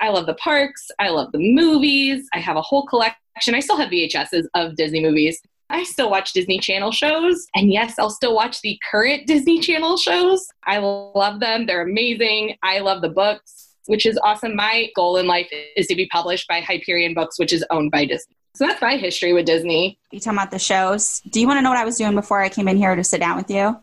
I 0.00 0.10
love 0.10 0.26
the 0.26 0.34
parks. 0.34 0.88
I 0.98 1.10
love 1.10 1.32
the 1.32 1.38
movies. 1.38 2.28
I 2.32 2.38
have 2.38 2.56
a 2.56 2.62
whole 2.62 2.86
collection. 2.86 3.54
I 3.54 3.60
still 3.60 3.76
have 3.76 3.90
VHSs 3.90 4.44
of 4.54 4.76
Disney 4.76 5.00
movies. 5.02 5.40
I 5.70 5.84
still 5.84 6.10
watch 6.10 6.32
Disney 6.32 6.58
Channel 6.58 6.92
shows. 6.92 7.46
And 7.54 7.70
yes, 7.70 7.98
I'll 7.98 8.10
still 8.10 8.34
watch 8.34 8.60
the 8.62 8.78
current 8.90 9.26
Disney 9.26 9.60
Channel 9.60 9.96
shows. 9.96 10.46
I 10.64 10.78
love 10.78 11.40
them. 11.40 11.66
They're 11.66 11.82
amazing. 11.82 12.56
I 12.62 12.78
love 12.78 13.02
the 13.02 13.10
books, 13.10 13.74
which 13.86 14.06
is 14.06 14.18
awesome. 14.22 14.56
My 14.56 14.88
goal 14.96 15.18
in 15.18 15.26
life 15.26 15.48
is 15.76 15.86
to 15.88 15.94
be 15.94 16.06
published 16.06 16.48
by 16.48 16.60
Hyperion 16.60 17.12
Books, 17.12 17.38
which 17.38 17.52
is 17.52 17.64
owned 17.70 17.90
by 17.90 18.06
Disney. 18.06 18.34
So 18.54 18.66
that's 18.66 18.80
my 18.80 18.96
history 18.96 19.32
with 19.32 19.46
Disney. 19.46 19.98
You 20.10 20.20
talking 20.20 20.38
about 20.38 20.50
the 20.50 20.58
shows? 20.58 21.20
Do 21.30 21.40
you 21.40 21.46
want 21.46 21.58
to 21.58 21.62
know 21.62 21.70
what 21.70 21.78
I 21.78 21.84
was 21.84 21.96
doing 21.96 22.14
before 22.14 22.40
I 22.40 22.48
came 22.48 22.66
in 22.66 22.76
here 22.76 22.96
to 22.96 23.04
sit 23.04 23.20
down 23.20 23.36
with 23.36 23.50
you? 23.50 23.76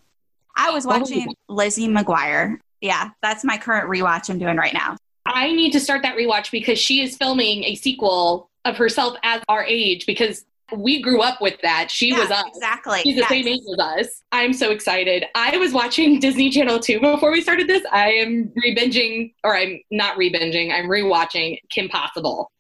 I 0.58 0.72
was 0.72 0.86
was 0.86 1.02
watching 1.02 1.34
Lizzie 1.48 1.88
McGuire. 1.88 2.60
Yeah, 2.82 3.10
that's 3.22 3.44
my 3.44 3.58
current 3.58 3.90
rewatch 3.90 4.30
I'm 4.30 4.40
doing 4.40 4.58
right 4.58 4.74
now. 4.74 4.98
I 5.26 5.52
need 5.52 5.72
to 5.72 5.80
start 5.80 6.04
that 6.04 6.16
rewatch 6.18 6.52
because 6.52 6.78
she 6.80 7.02
is 7.02 7.18
filming 7.18 7.64
a 7.64 7.76
sequel 7.76 8.50
of 8.64 8.78
herself 8.78 9.18
as 9.24 9.42
our 9.50 9.64
age 9.64 10.06
because 10.06 10.46
we 10.76 11.02
grew 11.02 11.22
up 11.22 11.42
with 11.42 11.60
that. 11.62 11.90
She 11.92 12.10
Yeah, 12.10 12.20
was 12.20 12.32
us. 12.32 12.46
Exactly. 12.56 13.02
She's 13.02 13.16
the 13.16 13.22
Yes. 13.22 13.30
same 13.30 13.48
age 13.48 13.62
as 13.72 13.80
us. 13.80 14.22
I'm 14.32 14.54
so 14.54 14.72
excited. 14.72 15.26
I 15.36 15.58
was 15.58 15.74
watching 15.74 16.20
Disney 16.20 16.50
Channel 16.50 16.80
2 16.80 17.00
before 17.00 17.32
we 17.32 17.42
started 17.42 17.68
this. 17.68 17.84
I 17.92 18.12
am 18.14 18.52
re-binging, 18.56 19.34
or 19.44 19.56
I'm 19.56 19.80
not 19.92 20.18
re-binging, 20.18 20.74
I'm 20.74 20.90
re-watching 20.90 21.58
Kim 21.70 21.88
Possible. 21.90 22.52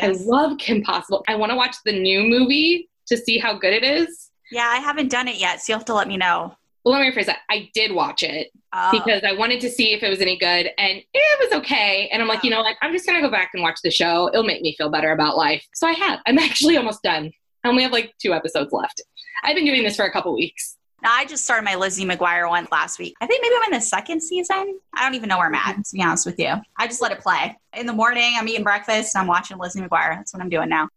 I 0.00 0.08
love 0.08 0.58
Kim 0.58 0.82
Possible. 0.82 1.22
I 1.28 1.34
want 1.36 1.50
to 1.50 1.56
watch 1.56 1.76
the 1.84 1.92
new 1.92 2.22
movie 2.24 2.88
to 3.08 3.16
see 3.16 3.38
how 3.38 3.54
good 3.58 3.72
it 3.74 3.84
is. 3.84 4.30
Yeah, 4.50 4.66
I 4.66 4.78
haven't 4.78 5.08
done 5.10 5.28
it 5.28 5.36
yet, 5.36 5.60
so 5.60 5.72
you'll 5.72 5.78
have 5.80 5.86
to 5.86 5.94
let 5.94 6.08
me 6.08 6.16
know. 6.16 6.56
Well, 6.86 6.96
let 6.96 7.00
me 7.00 7.10
rephrase 7.10 7.26
that. 7.26 7.40
I 7.50 7.68
did 7.74 7.90
watch 7.90 8.22
it 8.22 8.52
Oh, 8.72 8.92
because 8.92 9.24
I 9.24 9.32
wanted 9.32 9.60
to 9.62 9.68
see 9.68 9.92
if 9.92 10.04
it 10.04 10.08
was 10.08 10.20
any 10.20 10.38
good, 10.38 10.70
and 10.78 11.02
it 11.12 11.40
was 11.40 11.58
okay. 11.58 12.08
And 12.12 12.22
I'm 12.22 12.28
like, 12.28 12.44
you 12.44 12.50
know 12.50 12.60
what? 12.60 12.76
I'm 12.80 12.92
just 12.92 13.04
gonna 13.04 13.20
go 13.20 13.28
back 13.28 13.50
and 13.54 13.62
watch 13.62 13.80
the 13.82 13.90
show. 13.90 14.28
It'll 14.32 14.44
make 14.44 14.62
me 14.62 14.76
feel 14.78 14.88
better 14.88 15.10
about 15.10 15.36
life. 15.36 15.66
So 15.74 15.88
I 15.88 15.94
have. 15.94 16.20
I'm 16.26 16.38
actually 16.38 16.76
almost 16.76 17.02
done. 17.02 17.32
I 17.64 17.68
only 17.68 17.82
have 17.82 17.90
like 17.90 18.14
two 18.22 18.32
episodes 18.32 18.72
left. 18.72 19.02
I've 19.42 19.56
been 19.56 19.64
doing 19.64 19.82
this 19.82 19.96
for 19.96 20.04
a 20.04 20.12
couple 20.12 20.32
weeks. 20.32 20.76
I 21.02 21.24
just 21.24 21.42
started 21.42 21.64
my 21.64 21.74
Lizzie 21.74 22.04
McGuire 22.04 22.48
one 22.48 22.68
last 22.70 23.00
week. 23.00 23.14
I 23.20 23.26
think 23.26 23.42
maybe 23.42 23.54
I'm 23.56 23.72
in 23.72 23.78
the 23.78 23.84
second 23.84 24.22
season. 24.22 24.78
I 24.94 25.02
don't 25.02 25.16
even 25.16 25.28
know 25.28 25.38
where 25.38 25.48
I'm 25.48 25.54
at, 25.56 25.84
to 25.84 25.92
be 25.92 26.02
honest 26.02 26.24
with 26.24 26.38
you. 26.38 26.54
I 26.78 26.86
just 26.86 27.02
let 27.02 27.10
it 27.10 27.18
play. 27.18 27.56
In 27.74 27.86
the 27.86 27.92
morning, 27.92 28.34
I'm 28.36 28.46
eating 28.46 28.62
breakfast 28.62 29.16
and 29.16 29.22
I'm 29.22 29.28
watching 29.28 29.58
Lizzie 29.58 29.80
McGuire. 29.80 30.16
That's 30.16 30.32
what 30.32 30.40
I'm 30.40 30.48
doing 30.48 30.68
now. 30.68 30.88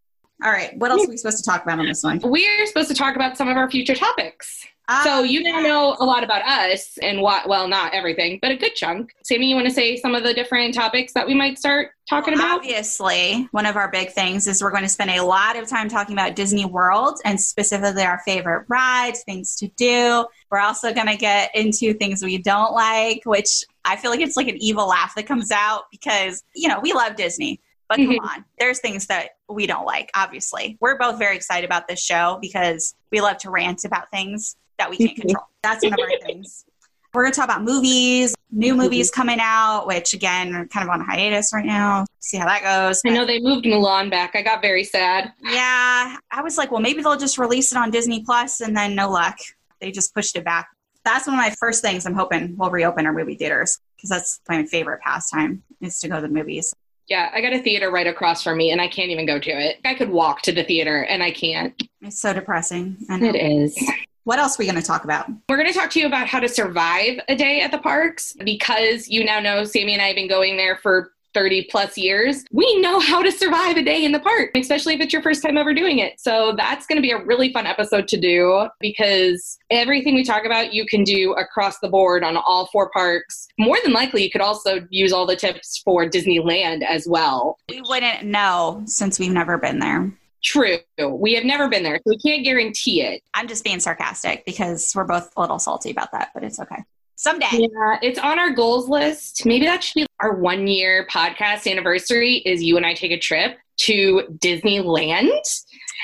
All 0.42 0.50
right. 0.52 0.76
What 0.78 0.90
else 0.90 1.04
are 1.04 1.10
we 1.10 1.16
supposed 1.16 1.38
to 1.38 1.44
talk 1.44 1.64
about 1.64 1.80
on 1.80 1.86
this 1.86 2.02
one? 2.02 2.20
We're 2.22 2.66
supposed 2.66 2.88
to 2.88 2.94
talk 2.94 3.16
about 3.16 3.36
some 3.36 3.48
of 3.48 3.56
our 3.56 3.68
future 3.70 3.94
topics. 3.94 4.66
So 5.04 5.20
Um, 5.20 5.26
you 5.26 5.42
now 5.42 5.60
know 5.60 5.96
a 6.00 6.04
lot 6.04 6.24
about 6.24 6.42
us 6.42 6.98
and 7.00 7.20
what, 7.22 7.48
well, 7.48 7.68
not 7.68 7.94
everything, 7.94 8.38
but 8.42 8.50
a 8.50 8.56
good 8.56 8.74
chunk. 8.74 9.14
Sammy, 9.22 9.48
you 9.48 9.54
want 9.54 9.68
to 9.68 9.72
say 9.72 9.96
some 9.96 10.14
of 10.16 10.24
the 10.24 10.34
different 10.34 10.74
topics 10.74 11.12
that 11.12 11.26
we 11.26 11.32
might 11.34 11.58
start 11.58 11.92
talking 12.08 12.34
about? 12.34 12.56
Obviously, 12.58 13.48
one 13.52 13.66
of 13.66 13.76
our 13.76 13.88
big 13.88 14.10
things 14.10 14.48
is 14.48 14.62
we're 14.62 14.72
going 14.72 14.82
to 14.82 14.88
spend 14.88 15.10
a 15.10 15.22
lot 15.22 15.56
of 15.56 15.68
time 15.68 15.88
talking 15.88 16.14
about 16.14 16.34
Disney 16.34 16.64
World 16.64 17.20
and 17.24 17.40
specifically 17.40 18.02
our 18.02 18.20
favorite 18.24 18.64
rides, 18.68 19.22
things 19.22 19.54
to 19.56 19.68
do. 19.76 20.26
We're 20.50 20.58
also 20.58 20.92
going 20.92 21.06
to 21.06 21.16
get 21.16 21.54
into 21.54 21.94
things 21.94 22.24
we 22.24 22.38
don't 22.38 22.72
like, 22.72 23.22
which 23.24 23.62
I 23.84 23.94
feel 23.96 24.10
like 24.10 24.20
it's 24.20 24.36
like 24.36 24.48
an 24.48 24.56
evil 24.60 24.88
laugh 24.88 25.14
that 25.14 25.26
comes 25.26 25.52
out 25.52 25.84
because, 25.92 26.42
you 26.54 26.68
know, 26.68 26.80
we 26.80 26.92
love 26.92 27.14
Disney. 27.14 27.60
But 27.88 27.96
come 27.96 28.10
Mhm. 28.10 28.20
on, 28.22 28.44
there's 28.60 28.78
things 28.78 29.06
that 29.08 29.30
we 29.48 29.66
don't 29.66 29.84
like, 29.84 30.12
obviously. 30.14 30.78
We're 30.80 30.96
both 30.96 31.18
very 31.18 31.34
excited 31.34 31.66
about 31.66 31.88
this 31.88 32.00
show 32.00 32.38
because 32.40 32.94
we 33.10 33.20
love 33.20 33.38
to 33.38 33.50
rant 33.50 33.84
about 33.84 34.12
things 34.12 34.54
that 34.80 34.90
we 34.90 34.96
can't 34.96 35.16
control. 35.16 35.46
That's 35.62 35.84
one 35.84 35.92
of 35.92 36.00
our 36.00 36.26
things. 36.26 36.64
We're 37.12 37.22
going 37.22 37.32
to 37.32 37.36
talk 37.36 37.46
about 37.46 37.64
movies, 37.64 38.34
new 38.52 38.72
mm-hmm. 38.72 38.82
movies 38.82 39.10
coming 39.10 39.38
out, 39.40 39.86
which 39.86 40.14
again 40.14 40.54
are 40.54 40.66
kind 40.66 40.88
of 40.88 40.90
on 40.90 41.00
hiatus 41.00 41.52
right 41.52 41.64
now. 41.64 42.06
See 42.20 42.36
how 42.36 42.46
that 42.46 42.62
goes. 42.62 43.02
I 43.04 43.10
know 43.10 43.26
they 43.26 43.40
moved 43.40 43.64
Mulan 43.64 44.10
back. 44.10 44.36
I 44.36 44.42
got 44.42 44.62
very 44.62 44.84
sad. 44.84 45.32
Yeah, 45.42 46.16
I 46.30 46.42
was 46.42 46.56
like, 46.56 46.70
well, 46.70 46.80
maybe 46.80 47.02
they'll 47.02 47.16
just 47.16 47.36
release 47.36 47.72
it 47.72 47.78
on 47.78 47.90
Disney 47.90 48.22
Plus, 48.24 48.60
and 48.60 48.76
then 48.76 48.94
no 48.94 49.10
luck. 49.10 49.38
They 49.80 49.90
just 49.90 50.14
pushed 50.14 50.36
it 50.36 50.44
back. 50.44 50.68
That's 51.04 51.26
one 51.26 51.34
of 51.34 51.38
my 51.38 51.54
first 51.58 51.82
things 51.82 52.06
I'm 52.06 52.14
hoping 52.14 52.56
we'll 52.56 52.70
reopen 52.70 53.06
our 53.06 53.12
movie 53.12 53.34
theaters 53.34 53.80
because 53.96 54.10
that's 54.10 54.40
my 54.48 54.64
favorite 54.66 55.00
pastime 55.00 55.62
is 55.80 55.98
to 56.00 56.08
go 56.08 56.16
to 56.16 56.22
the 56.22 56.28
movies. 56.28 56.72
Yeah, 57.08 57.30
I 57.34 57.40
got 57.40 57.52
a 57.52 57.58
theater 57.58 57.90
right 57.90 58.06
across 58.06 58.44
from 58.44 58.58
me 58.58 58.70
and 58.70 58.80
I 58.80 58.86
can't 58.86 59.10
even 59.10 59.26
go 59.26 59.40
to 59.40 59.50
it. 59.50 59.78
I 59.84 59.94
could 59.94 60.10
walk 60.10 60.42
to 60.42 60.52
the 60.52 60.62
theater 60.62 61.02
and 61.04 61.22
I 61.22 61.32
can't. 61.32 61.82
It's 62.02 62.20
so 62.20 62.32
depressing. 62.32 62.98
It 63.08 63.34
is. 63.34 63.76
What 64.24 64.38
else 64.38 64.58
are 64.58 64.62
we 64.62 64.66
going 64.66 64.80
to 64.80 64.86
talk 64.86 65.04
about? 65.04 65.28
We're 65.48 65.56
going 65.56 65.72
to 65.72 65.78
talk 65.78 65.90
to 65.90 66.00
you 66.00 66.06
about 66.06 66.26
how 66.26 66.40
to 66.40 66.48
survive 66.48 67.20
a 67.28 67.34
day 67.34 67.60
at 67.60 67.70
the 67.70 67.78
parks 67.78 68.34
because 68.44 69.08
you 69.08 69.24
now 69.24 69.40
know 69.40 69.64
Sammy 69.64 69.94
and 69.94 70.02
I 70.02 70.08
have 70.08 70.16
been 70.16 70.28
going 70.28 70.56
there 70.56 70.76
for 70.76 71.12
30 71.34 71.68
plus 71.70 71.96
years. 71.96 72.44
We 72.52 72.80
know 72.80 72.98
how 73.00 73.22
to 73.22 73.30
survive 73.30 73.76
a 73.76 73.82
day 73.82 74.04
in 74.04 74.12
the 74.12 74.20
park, 74.20 74.50
especially 74.56 74.94
if 74.94 75.00
it's 75.00 75.12
your 75.12 75.22
first 75.22 75.42
time 75.42 75.56
ever 75.56 75.72
doing 75.72 75.98
it. 75.98 76.20
So 76.20 76.54
that's 76.56 76.86
going 76.86 76.96
to 76.96 77.02
be 77.02 77.12
a 77.12 77.24
really 77.24 77.52
fun 77.52 77.66
episode 77.66 78.08
to 78.08 78.20
do 78.20 78.68
because 78.80 79.58
everything 79.70 80.14
we 80.14 80.24
talk 80.24 80.44
about 80.44 80.72
you 80.72 80.86
can 80.86 81.04
do 81.04 81.32
across 81.34 81.78
the 81.78 81.88
board 81.88 82.24
on 82.24 82.36
all 82.36 82.66
four 82.66 82.90
parks. 82.90 83.48
More 83.58 83.78
than 83.82 83.92
likely, 83.92 84.24
you 84.24 84.30
could 84.30 84.40
also 84.40 84.86
use 84.90 85.12
all 85.12 85.26
the 85.26 85.36
tips 85.36 85.80
for 85.84 86.08
Disneyland 86.08 86.82
as 86.82 87.06
well. 87.08 87.58
We 87.68 87.82
wouldn't 87.82 88.24
know 88.24 88.82
since 88.86 89.18
we've 89.18 89.32
never 89.32 89.56
been 89.56 89.78
there. 89.78 90.12
True. 90.42 90.78
We 91.06 91.34
have 91.34 91.44
never 91.44 91.68
been 91.68 91.82
there, 91.82 91.96
so 91.96 92.02
we 92.06 92.18
can't 92.18 92.44
guarantee 92.44 93.02
it. 93.02 93.22
I'm 93.34 93.46
just 93.46 93.62
being 93.64 93.80
sarcastic 93.80 94.44
because 94.46 94.92
we're 94.94 95.04
both 95.04 95.30
a 95.36 95.40
little 95.40 95.58
salty 95.58 95.90
about 95.90 96.12
that, 96.12 96.30
but 96.32 96.42
it's 96.44 96.58
okay. 96.58 96.82
Someday. 97.16 97.46
Yeah, 97.52 97.98
it's 98.00 98.18
on 98.18 98.38
our 98.38 98.50
goals 98.50 98.88
list. 98.88 99.44
Maybe 99.44 99.66
that 99.66 99.84
should 99.84 99.94
be 99.96 100.06
our 100.20 100.36
one 100.36 100.66
year 100.66 101.06
podcast 101.10 101.70
anniversary 101.70 102.36
is 102.38 102.62
you 102.62 102.78
and 102.78 102.86
I 102.86 102.94
take 102.94 103.12
a 103.12 103.18
trip 103.18 103.58
to 103.80 104.22
Disneyland. 104.38 105.30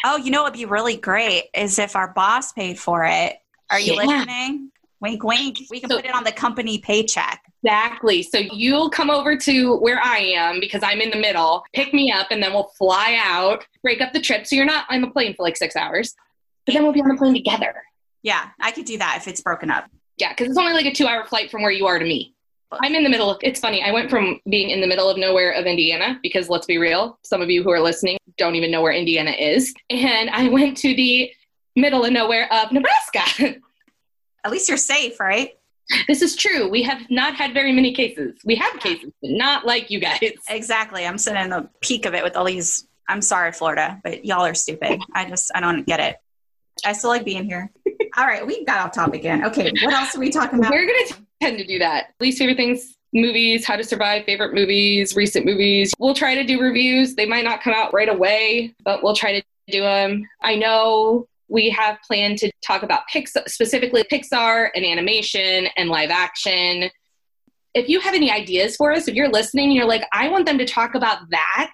Oh, 0.05 0.19
you 0.19 0.31
know 0.31 0.43
what 0.43 0.53
would 0.53 0.59
be 0.59 0.67
really 0.67 0.97
great 0.99 1.45
is 1.55 1.79
if 1.79 1.97
our 1.97 2.13
boss 2.13 2.53
paid 2.53 2.79
for 2.79 3.05
it. 3.07 3.37
Are 3.71 3.81
you 3.81 3.95
Yeah. 3.95 4.03
listening? 4.07 4.71
Wink, 5.01 5.25
wink. 5.25 5.59
We 5.71 5.81
can 5.81 5.89
So- 5.89 5.97
put 5.97 6.05
it 6.05 6.15
on 6.15 6.25
the 6.25 6.33
company 6.33 6.79
paycheck. 6.79 7.41
Exactly. 7.67 8.23
So 8.23 8.39
you'll 8.39 8.89
come 8.91 9.11
over 9.11 9.37
to 9.39 9.77
where 9.79 10.01
I 10.01 10.19
am 10.19 10.61
because 10.61 10.85
I'm 10.85 11.01
in 11.01 11.11
the 11.11 11.17
middle, 11.17 11.65
pick 11.73 11.93
me 11.93 12.13
up, 12.13 12.29
and 12.31 12.41
then 12.41 12.53
we'll 12.53 12.71
fly 12.79 13.19
out, 13.21 13.67
break 13.83 14.01
up 14.01 14.13
the 14.13 14.21
trip. 14.21 14.47
So 14.47 14.55
you're 14.55 14.65
not 14.65 14.87
on 14.89 15.01
the 15.01 15.09
plane 15.09 15.35
for 15.35 15.43
like 15.43 15.57
six 15.57 15.75
hours, 15.75 16.15
but 16.65 16.75
then 16.75 16.85
we'll 16.85 16.93
be 16.93 17.03
on 17.03 17.09
the 17.09 17.17
plane 17.17 17.35
together. 17.35 17.75
Yeah, 18.23 18.51
I 18.61 18.71
could 18.71 18.85
do 18.85 18.99
that 18.99 19.17
if 19.19 19.27
it's 19.27 19.41
broken 19.41 19.69
up. 19.73 19.87
Yeah, 20.17 20.29
because 20.31 20.49
it's 20.49 20.59
only 20.59 20.75
like 20.75 20.87
a 20.87 20.93
two 20.93 21.09
hour 21.09 21.25
flight 21.25 21.51
from 21.51 21.63
where 21.63 21.73
you 21.73 21.87
are 21.87 21.99
to 21.99 22.05
me. 22.05 22.35
I'm 22.71 22.95
in 22.95 23.03
the 23.03 23.11
middle 23.11 23.31
of, 23.31 23.39
it's 23.43 23.59
funny. 23.59 23.83
I 23.83 23.91
went 23.91 24.11
from 24.11 24.41
being 24.49 24.71
in 24.71 24.81
the 24.81 24.87
middle 24.87 25.11
of 25.11 25.19
nowhere 25.19 25.51
of 25.51 25.67
Indiana 25.67 26.21
because 26.23 26.49
let's 26.49 26.67
be 26.67 26.79
real, 26.79 27.19
some 27.23 27.43
of 27.43 27.51
you 27.51 27.65
who 27.65 27.71
are 27.71 27.81
listening 27.81 28.17
don't 28.39 28.55
even 28.55 28.71
know 28.71 28.83
where 28.83 28.93
Indiana 28.93 29.33
is. 29.33 29.75
And 29.91 30.31
I 30.31 30.49
went 30.49 30.77
to 30.79 30.95
the 30.95 31.33
middle 31.75 32.05
of 32.05 32.13
nowhere 32.13 32.53
of 32.53 32.71
Nebraska. 32.71 33.57
At 34.45 34.53
least 34.53 34.69
you're 34.69 34.79
safe, 34.79 35.19
right? 35.19 35.57
This 36.09 36.23
is 36.23 36.37
true. 36.37 36.69
We 36.69 36.83
have 36.83 37.09
not 37.11 37.35
had 37.35 37.55
very 37.55 37.73
many 37.73 37.93
cases. 37.95 38.39
We 38.45 38.57
have 38.57 38.79
cases, 38.81 39.11
but 39.23 39.31
not 39.31 39.67
like 39.67 39.91
you 39.91 40.01
guys. 40.01 40.21
Exactly. 40.49 41.07
I'm 41.07 41.19
sitting 41.19 41.43
in 41.43 41.51
the 41.51 41.69
peak 41.81 42.07
of 42.07 42.15
it 42.15 42.23
with 42.23 42.37
all 42.37 42.45
these. 42.45 42.87
I'm 43.09 43.23
sorry, 43.23 43.53
Florida, 43.53 44.01
but 44.03 44.25
y'all 44.25 44.45
are 44.45 44.55
stupid. 44.55 45.01
I 45.15 45.29
just, 45.29 45.51
I 45.55 45.61
don't 45.61 45.87
get 45.87 46.01
it. 46.01 46.17
I 46.85 46.93
still 46.93 47.11
like 47.11 47.25
being 47.25 47.45
here. 47.45 47.71
All 48.17 48.27
right, 48.27 48.47
we 48.47 48.65
got 48.65 48.87
off 48.87 48.93
topic 48.93 49.21
again. 49.21 49.45
Okay, 49.45 49.73
what 49.83 49.95
else 49.95 50.15
are 50.17 50.21
we 50.21 50.31
talking 50.31 50.59
about? 50.59 50.73
We're 50.73 50.87
going 50.87 51.07
to 51.09 51.15
tend 51.41 51.59
to 51.59 51.67
do 51.67 51.79
that. 51.79 52.15
Least 52.21 52.39
favorite 52.39 52.57
things, 52.57 52.97
movies, 53.13 53.65
how 53.65 53.77
to 53.77 53.85
survive 53.85 54.25
favorite 54.25 54.55
movies, 54.55 55.15
recent 55.17 55.47
movies. 55.47 55.93
We'll 55.99 56.15
try 56.15 56.35
to 56.35 56.45
do 56.45 56.61
reviews. 56.61 57.15
They 57.15 57.27
might 57.27 57.45
not 57.45 57.63
come 57.63 57.75
out 57.75 57.93
right 57.93 58.09
away, 58.09 58.75
but 58.85 59.03
we'll 59.03 59.15
try 59.15 59.41
to 59.41 59.47
do 59.69 59.81
them. 59.81 60.29
I 60.43 60.57
know 60.57 61.29
we 61.49 61.71
have 61.71 61.99
planned 62.07 62.39
to 62.39 62.51
talk 62.65 62.83
about 62.83 63.03
Pixar, 63.13 63.49
specifically 63.49 64.05
Pixar 64.05 64.69
and 64.75 64.85
animation 64.85 65.69
and 65.77 65.89
live 65.89 66.11
action. 66.11 66.91
If 67.75 67.89
you 67.89 68.01
have 68.01 68.15
any 68.15 68.31
ideas 68.31 68.77
for 68.77 68.93
us, 68.93 69.07
if 69.07 69.15
you're 69.15 69.29
listening 69.29 69.67
and 69.67 69.75
you're 69.75 69.87
like, 69.87 70.05
I 70.13 70.29
want 70.29 70.47
them 70.47 70.59
to 70.59 70.65
talk 70.65 70.95
about 70.95 71.19
that, 71.31 71.73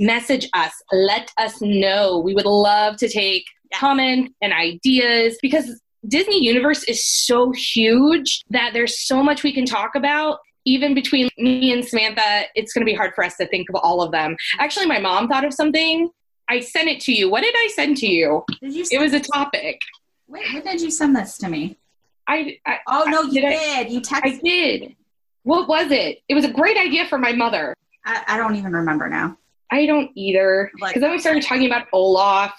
message 0.00 0.48
us. 0.52 0.72
Let 0.92 1.30
us 1.38 1.60
know. 1.60 2.18
We 2.18 2.34
would 2.34 2.46
love 2.46 2.96
to 2.96 3.08
take 3.08 3.44
comments 3.72 4.32
and 4.42 4.52
ideas 4.52 5.38
because 5.40 5.80
Disney 6.08 6.42
Universe 6.44 6.84
is 6.84 7.06
so 7.06 7.52
huge 7.52 8.42
that 8.50 8.72
there's 8.72 9.06
so 9.06 9.22
much 9.22 9.42
we 9.42 9.52
can 9.52 9.64
talk 9.64 9.94
about. 9.94 10.38
Even 10.66 10.94
between 10.94 11.28
me 11.38 11.72
and 11.72 11.84
Samantha, 11.84 12.44
it's 12.54 12.72
going 12.72 12.86
to 12.86 12.90
be 12.90 12.96
hard 12.96 13.12
for 13.14 13.22
us 13.22 13.36
to 13.36 13.46
think 13.46 13.68
of 13.68 13.76
all 13.76 14.00
of 14.00 14.12
them. 14.12 14.36
Actually, 14.58 14.86
my 14.86 14.98
mom 14.98 15.28
thought 15.28 15.44
of 15.44 15.52
something. 15.52 16.10
I 16.48 16.60
sent 16.60 16.88
it 16.88 17.00
to 17.02 17.12
you. 17.12 17.30
What 17.30 17.42
did 17.42 17.54
I 17.56 17.70
send 17.74 17.96
to 17.98 18.06
you? 18.06 18.44
Did 18.60 18.74
you? 18.74 18.84
It 18.90 18.98
was 18.98 19.12
a 19.14 19.20
topic. 19.20 19.80
wait, 20.28 20.44
when 20.52 20.62
did 20.62 20.80
you 20.80 20.90
send 20.90 21.16
this 21.16 21.38
to 21.38 21.48
me? 21.48 21.78
I, 22.26 22.58
I 22.66 22.78
Oh 22.86 23.04
no, 23.08 23.22
you 23.22 23.40
Did 23.40 23.44
I- 23.46 23.82
did. 23.84 23.92
You 23.92 23.98
I 23.98 24.20
texted. 24.20 24.40
did. 24.42 24.96
What 25.42 25.68
was 25.68 25.90
it? 25.90 26.22
It 26.28 26.34
was 26.34 26.44
a 26.44 26.50
great 26.50 26.76
idea 26.78 27.06
for 27.06 27.18
my 27.18 27.32
mother. 27.32 27.74
I, 28.06 28.22
I 28.28 28.36
don't 28.38 28.56
even 28.56 28.72
remember 28.72 29.08
now. 29.08 29.36
I 29.70 29.86
don't 29.86 30.10
either. 30.14 30.70
Like- 30.80 30.90
Because 30.94 31.02
then 31.02 31.10
we 31.10 31.18
started 31.18 31.42
talking 31.42 31.66
about 31.66 31.86
Olaf. 31.92 32.58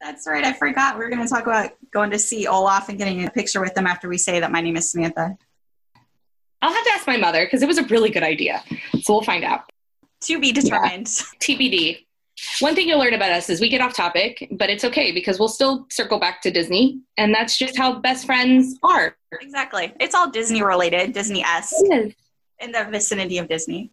That's 0.00 0.26
right. 0.28 0.44
I 0.44 0.52
forgot. 0.52 0.96
We 0.96 1.04
were 1.04 1.10
going 1.10 1.22
to 1.22 1.28
talk 1.28 1.42
about 1.42 1.72
going 1.92 2.10
to 2.12 2.18
see 2.20 2.46
Olaf 2.46 2.88
and 2.88 2.96
getting 2.98 3.24
a 3.26 3.30
picture 3.30 3.60
with 3.60 3.74
them 3.74 3.86
after 3.86 4.08
we 4.08 4.16
say 4.16 4.38
that 4.40 4.52
my 4.52 4.60
name 4.60 4.76
is 4.76 4.90
Samantha. 4.92 5.36
I'll 6.62 6.72
have 6.72 6.84
to 6.84 6.92
ask 6.92 7.06
my 7.06 7.16
mother 7.16 7.44
because 7.44 7.62
it 7.62 7.66
was 7.66 7.78
a 7.78 7.84
really 7.84 8.10
good 8.10 8.22
idea. 8.22 8.62
So 9.02 9.12
we'll 9.14 9.22
find 9.22 9.44
out. 9.44 9.70
To 10.22 10.40
be 10.40 10.52
determined. 10.52 11.06
TBD. 11.06 12.04
One 12.60 12.74
thing 12.74 12.88
you'll 12.88 12.98
learn 12.98 13.14
about 13.14 13.30
us 13.32 13.50
is 13.50 13.60
we 13.60 13.68
get 13.68 13.80
off 13.80 13.94
topic, 13.94 14.48
but 14.52 14.70
it's 14.70 14.84
okay 14.84 15.12
because 15.12 15.38
we'll 15.38 15.48
still 15.48 15.86
circle 15.90 16.18
back 16.18 16.40
to 16.42 16.50
Disney. 16.50 17.00
And 17.16 17.34
that's 17.34 17.56
just 17.56 17.76
how 17.76 17.98
best 18.00 18.26
friends 18.26 18.78
are. 18.82 19.16
Exactly. 19.40 19.92
It's 20.00 20.14
all 20.14 20.30
Disney 20.30 20.62
related, 20.62 21.12
Disney 21.12 21.42
S, 21.42 21.74
Yes. 21.88 22.12
in 22.60 22.72
the 22.72 22.84
vicinity 22.90 23.38
of 23.38 23.48
Disney. 23.48 23.90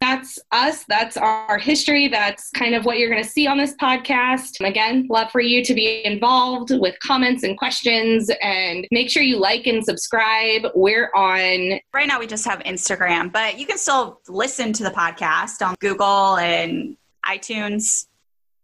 That's 0.00 0.38
us. 0.52 0.84
That's 0.86 1.16
our 1.16 1.56
history. 1.56 2.08
That's 2.08 2.50
kind 2.50 2.74
of 2.74 2.84
what 2.84 2.98
you're 2.98 3.08
going 3.08 3.22
to 3.22 3.28
see 3.28 3.46
on 3.46 3.56
this 3.56 3.74
podcast. 3.80 4.60
Again, 4.60 5.06
love 5.08 5.30
for 5.30 5.40
you 5.40 5.64
to 5.64 5.72
be 5.72 6.04
involved 6.04 6.70
with 6.78 6.94
comments 7.00 7.42
and 7.42 7.56
questions 7.56 8.30
and 8.42 8.86
make 8.90 9.08
sure 9.08 9.22
you 9.22 9.38
like 9.38 9.66
and 9.66 9.82
subscribe. 9.82 10.66
We're 10.74 11.10
on 11.14 11.80
Right 11.94 12.06
now, 12.06 12.18
we 12.18 12.26
just 12.26 12.44
have 12.44 12.58
Instagram, 12.60 13.32
but 13.32 13.58
you 13.58 13.64
can 13.66 13.78
still 13.78 14.20
listen 14.28 14.74
to 14.74 14.82
the 14.82 14.90
podcast 14.90 15.66
on 15.66 15.74
Google 15.80 16.36
and 16.36 16.98
iTunes 17.26 18.06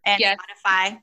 and 0.06 0.20
Yes. 0.20 0.38
Spotify. 0.38 1.00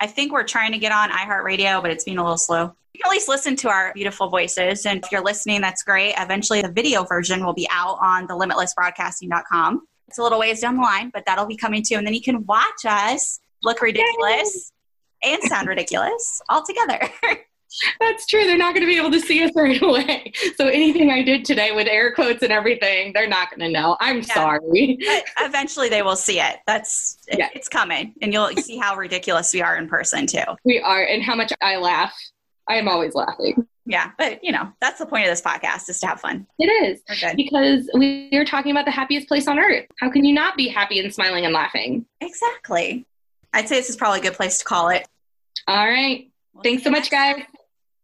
I 0.00 0.06
think 0.06 0.32
we're 0.32 0.44
trying 0.44 0.72
to 0.72 0.78
get 0.78 0.92
on 0.92 1.10
iHeartRadio, 1.10 1.82
but 1.82 1.90
it's 1.90 2.04
been 2.04 2.18
a 2.18 2.22
little 2.22 2.38
slow. 2.38 2.74
You 2.94 3.00
can 3.02 3.10
at 3.10 3.12
least 3.12 3.28
listen 3.28 3.54
to 3.56 3.68
our 3.68 3.92
beautiful 3.94 4.28
voices. 4.28 4.86
And 4.86 5.04
if 5.04 5.12
you're 5.12 5.22
listening, 5.22 5.60
that's 5.60 5.82
great. 5.82 6.14
Eventually, 6.18 6.62
the 6.62 6.72
video 6.72 7.04
version 7.04 7.44
will 7.44 7.52
be 7.52 7.68
out 7.70 7.98
on 8.00 8.26
the 8.26 8.34
limitlessbroadcasting.com. 8.34 9.82
It's 10.08 10.18
a 10.18 10.22
little 10.22 10.40
ways 10.40 10.60
down 10.60 10.76
the 10.76 10.82
line, 10.82 11.10
but 11.12 11.24
that'll 11.26 11.46
be 11.46 11.56
coming 11.56 11.84
too. 11.86 11.96
And 11.96 12.06
then 12.06 12.14
you 12.14 12.22
can 12.22 12.44
watch 12.46 12.84
us 12.84 13.40
look 13.62 13.80
ridiculous 13.82 14.72
and 15.22 15.40
sound 15.44 15.68
ridiculous 15.68 16.40
all 16.48 16.64
together. 16.64 17.00
That's 18.00 18.26
true. 18.26 18.44
They're 18.44 18.58
not 18.58 18.74
going 18.74 18.86
to 18.86 18.86
be 18.92 18.96
able 18.96 19.10
to 19.12 19.20
see 19.20 19.42
us 19.44 19.50
right 19.56 19.80
away. 19.80 20.32
So 20.56 20.66
anything 20.68 21.10
I 21.10 21.22
did 21.22 21.44
today 21.44 21.72
with 21.72 21.86
air 21.86 22.12
quotes 22.14 22.42
and 22.42 22.52
everything, 22.52 23.12
they're 23.14 23.28
not 23.28 23.50
going 23.50 23.60
to 23.60 23.68
know. 23.68 23.96
I'm 24.00 24.22
sorry. 24.22 24.98
but 25.06 25.24
eventually 25.46 25.88
they 25.88 26.02
will 26.02 26.16
see 26.16 26.40
it. 26.40 26.56
That's 26.66 27.18
it- 27.28 27.38
Yeah. 27.38 27.48
it's 27.54 27.68
coming, 27.68 28.14
and 28.22 28.32
you'll 28.32 28.48
see 28.56 28.76
how 28.76 28.96
ridiculous 28.96 29.52
we 29.54 29.62
are 29.62 29.76
in 29.76 29.88
person 29.88 30.26
too. 30.26 30.42
We 30.64 30.80
are, 30.80 31.02
and 31.04 31.22
how 31.22 31.34
much 31.34 31.52
I 31.62 31.76
laugh. 31.76 32.14
I 32.68 32.74
am 32.76 32.88
always 32.88 33.14
laughing. 33.14 33.66
Yeah, 33.86 34.10
but 34.18 34.38
you 34.44 34.52
know 34.52 34.70
that's 34.80 34.98
the 35.00 35.06
point 35.06 35.24
of 35.24 35.30
this 35.30 35.40
podcast 35.42 35.88
is 35.88 35.98
to 36.00 36.06
have 36.06 36.20
fun. 36.20 36.46
It 36.60 36.66
is 36.66 37.00
because 37.34 37.90
we 37.94 38.30
are 38.34 38.44
talking 38.44 38.70
about 38.70 38.84
the 38.84 38.92
happiest 38.92 39.26
place 39.26 39.48
on 39.48 39.58
earth. 39.58 39.86
How 39.98 40.10
can 40.10 40.24
you 40.24 40.32
not 40.32 40.56
be 40.56 40.68
happy 40.68 41.00
and 41.00 41.12
smiling 41.12 41.44
and 41.44 41.52
laughing? 41.54 42.06
Exactly. 42.20 43.06
I'd 43.52 43.68
say 43.68 43.76
this 43.76 43.90
is 43.90 43.96
probably 43.96 44.20
a 44.20 44.22
good 44.22 44.34
place 44.34 44.58
to 44.58 44.64
call 44.64 44.90
it. 44.90 45.08
All 45.66 45.88
right. 45.88 46.30
We'll 46.54 46.62
Thanks 46.62 46.84
so 46.84 46.90
much, 46.90 47.10
guys. 47.10 47.42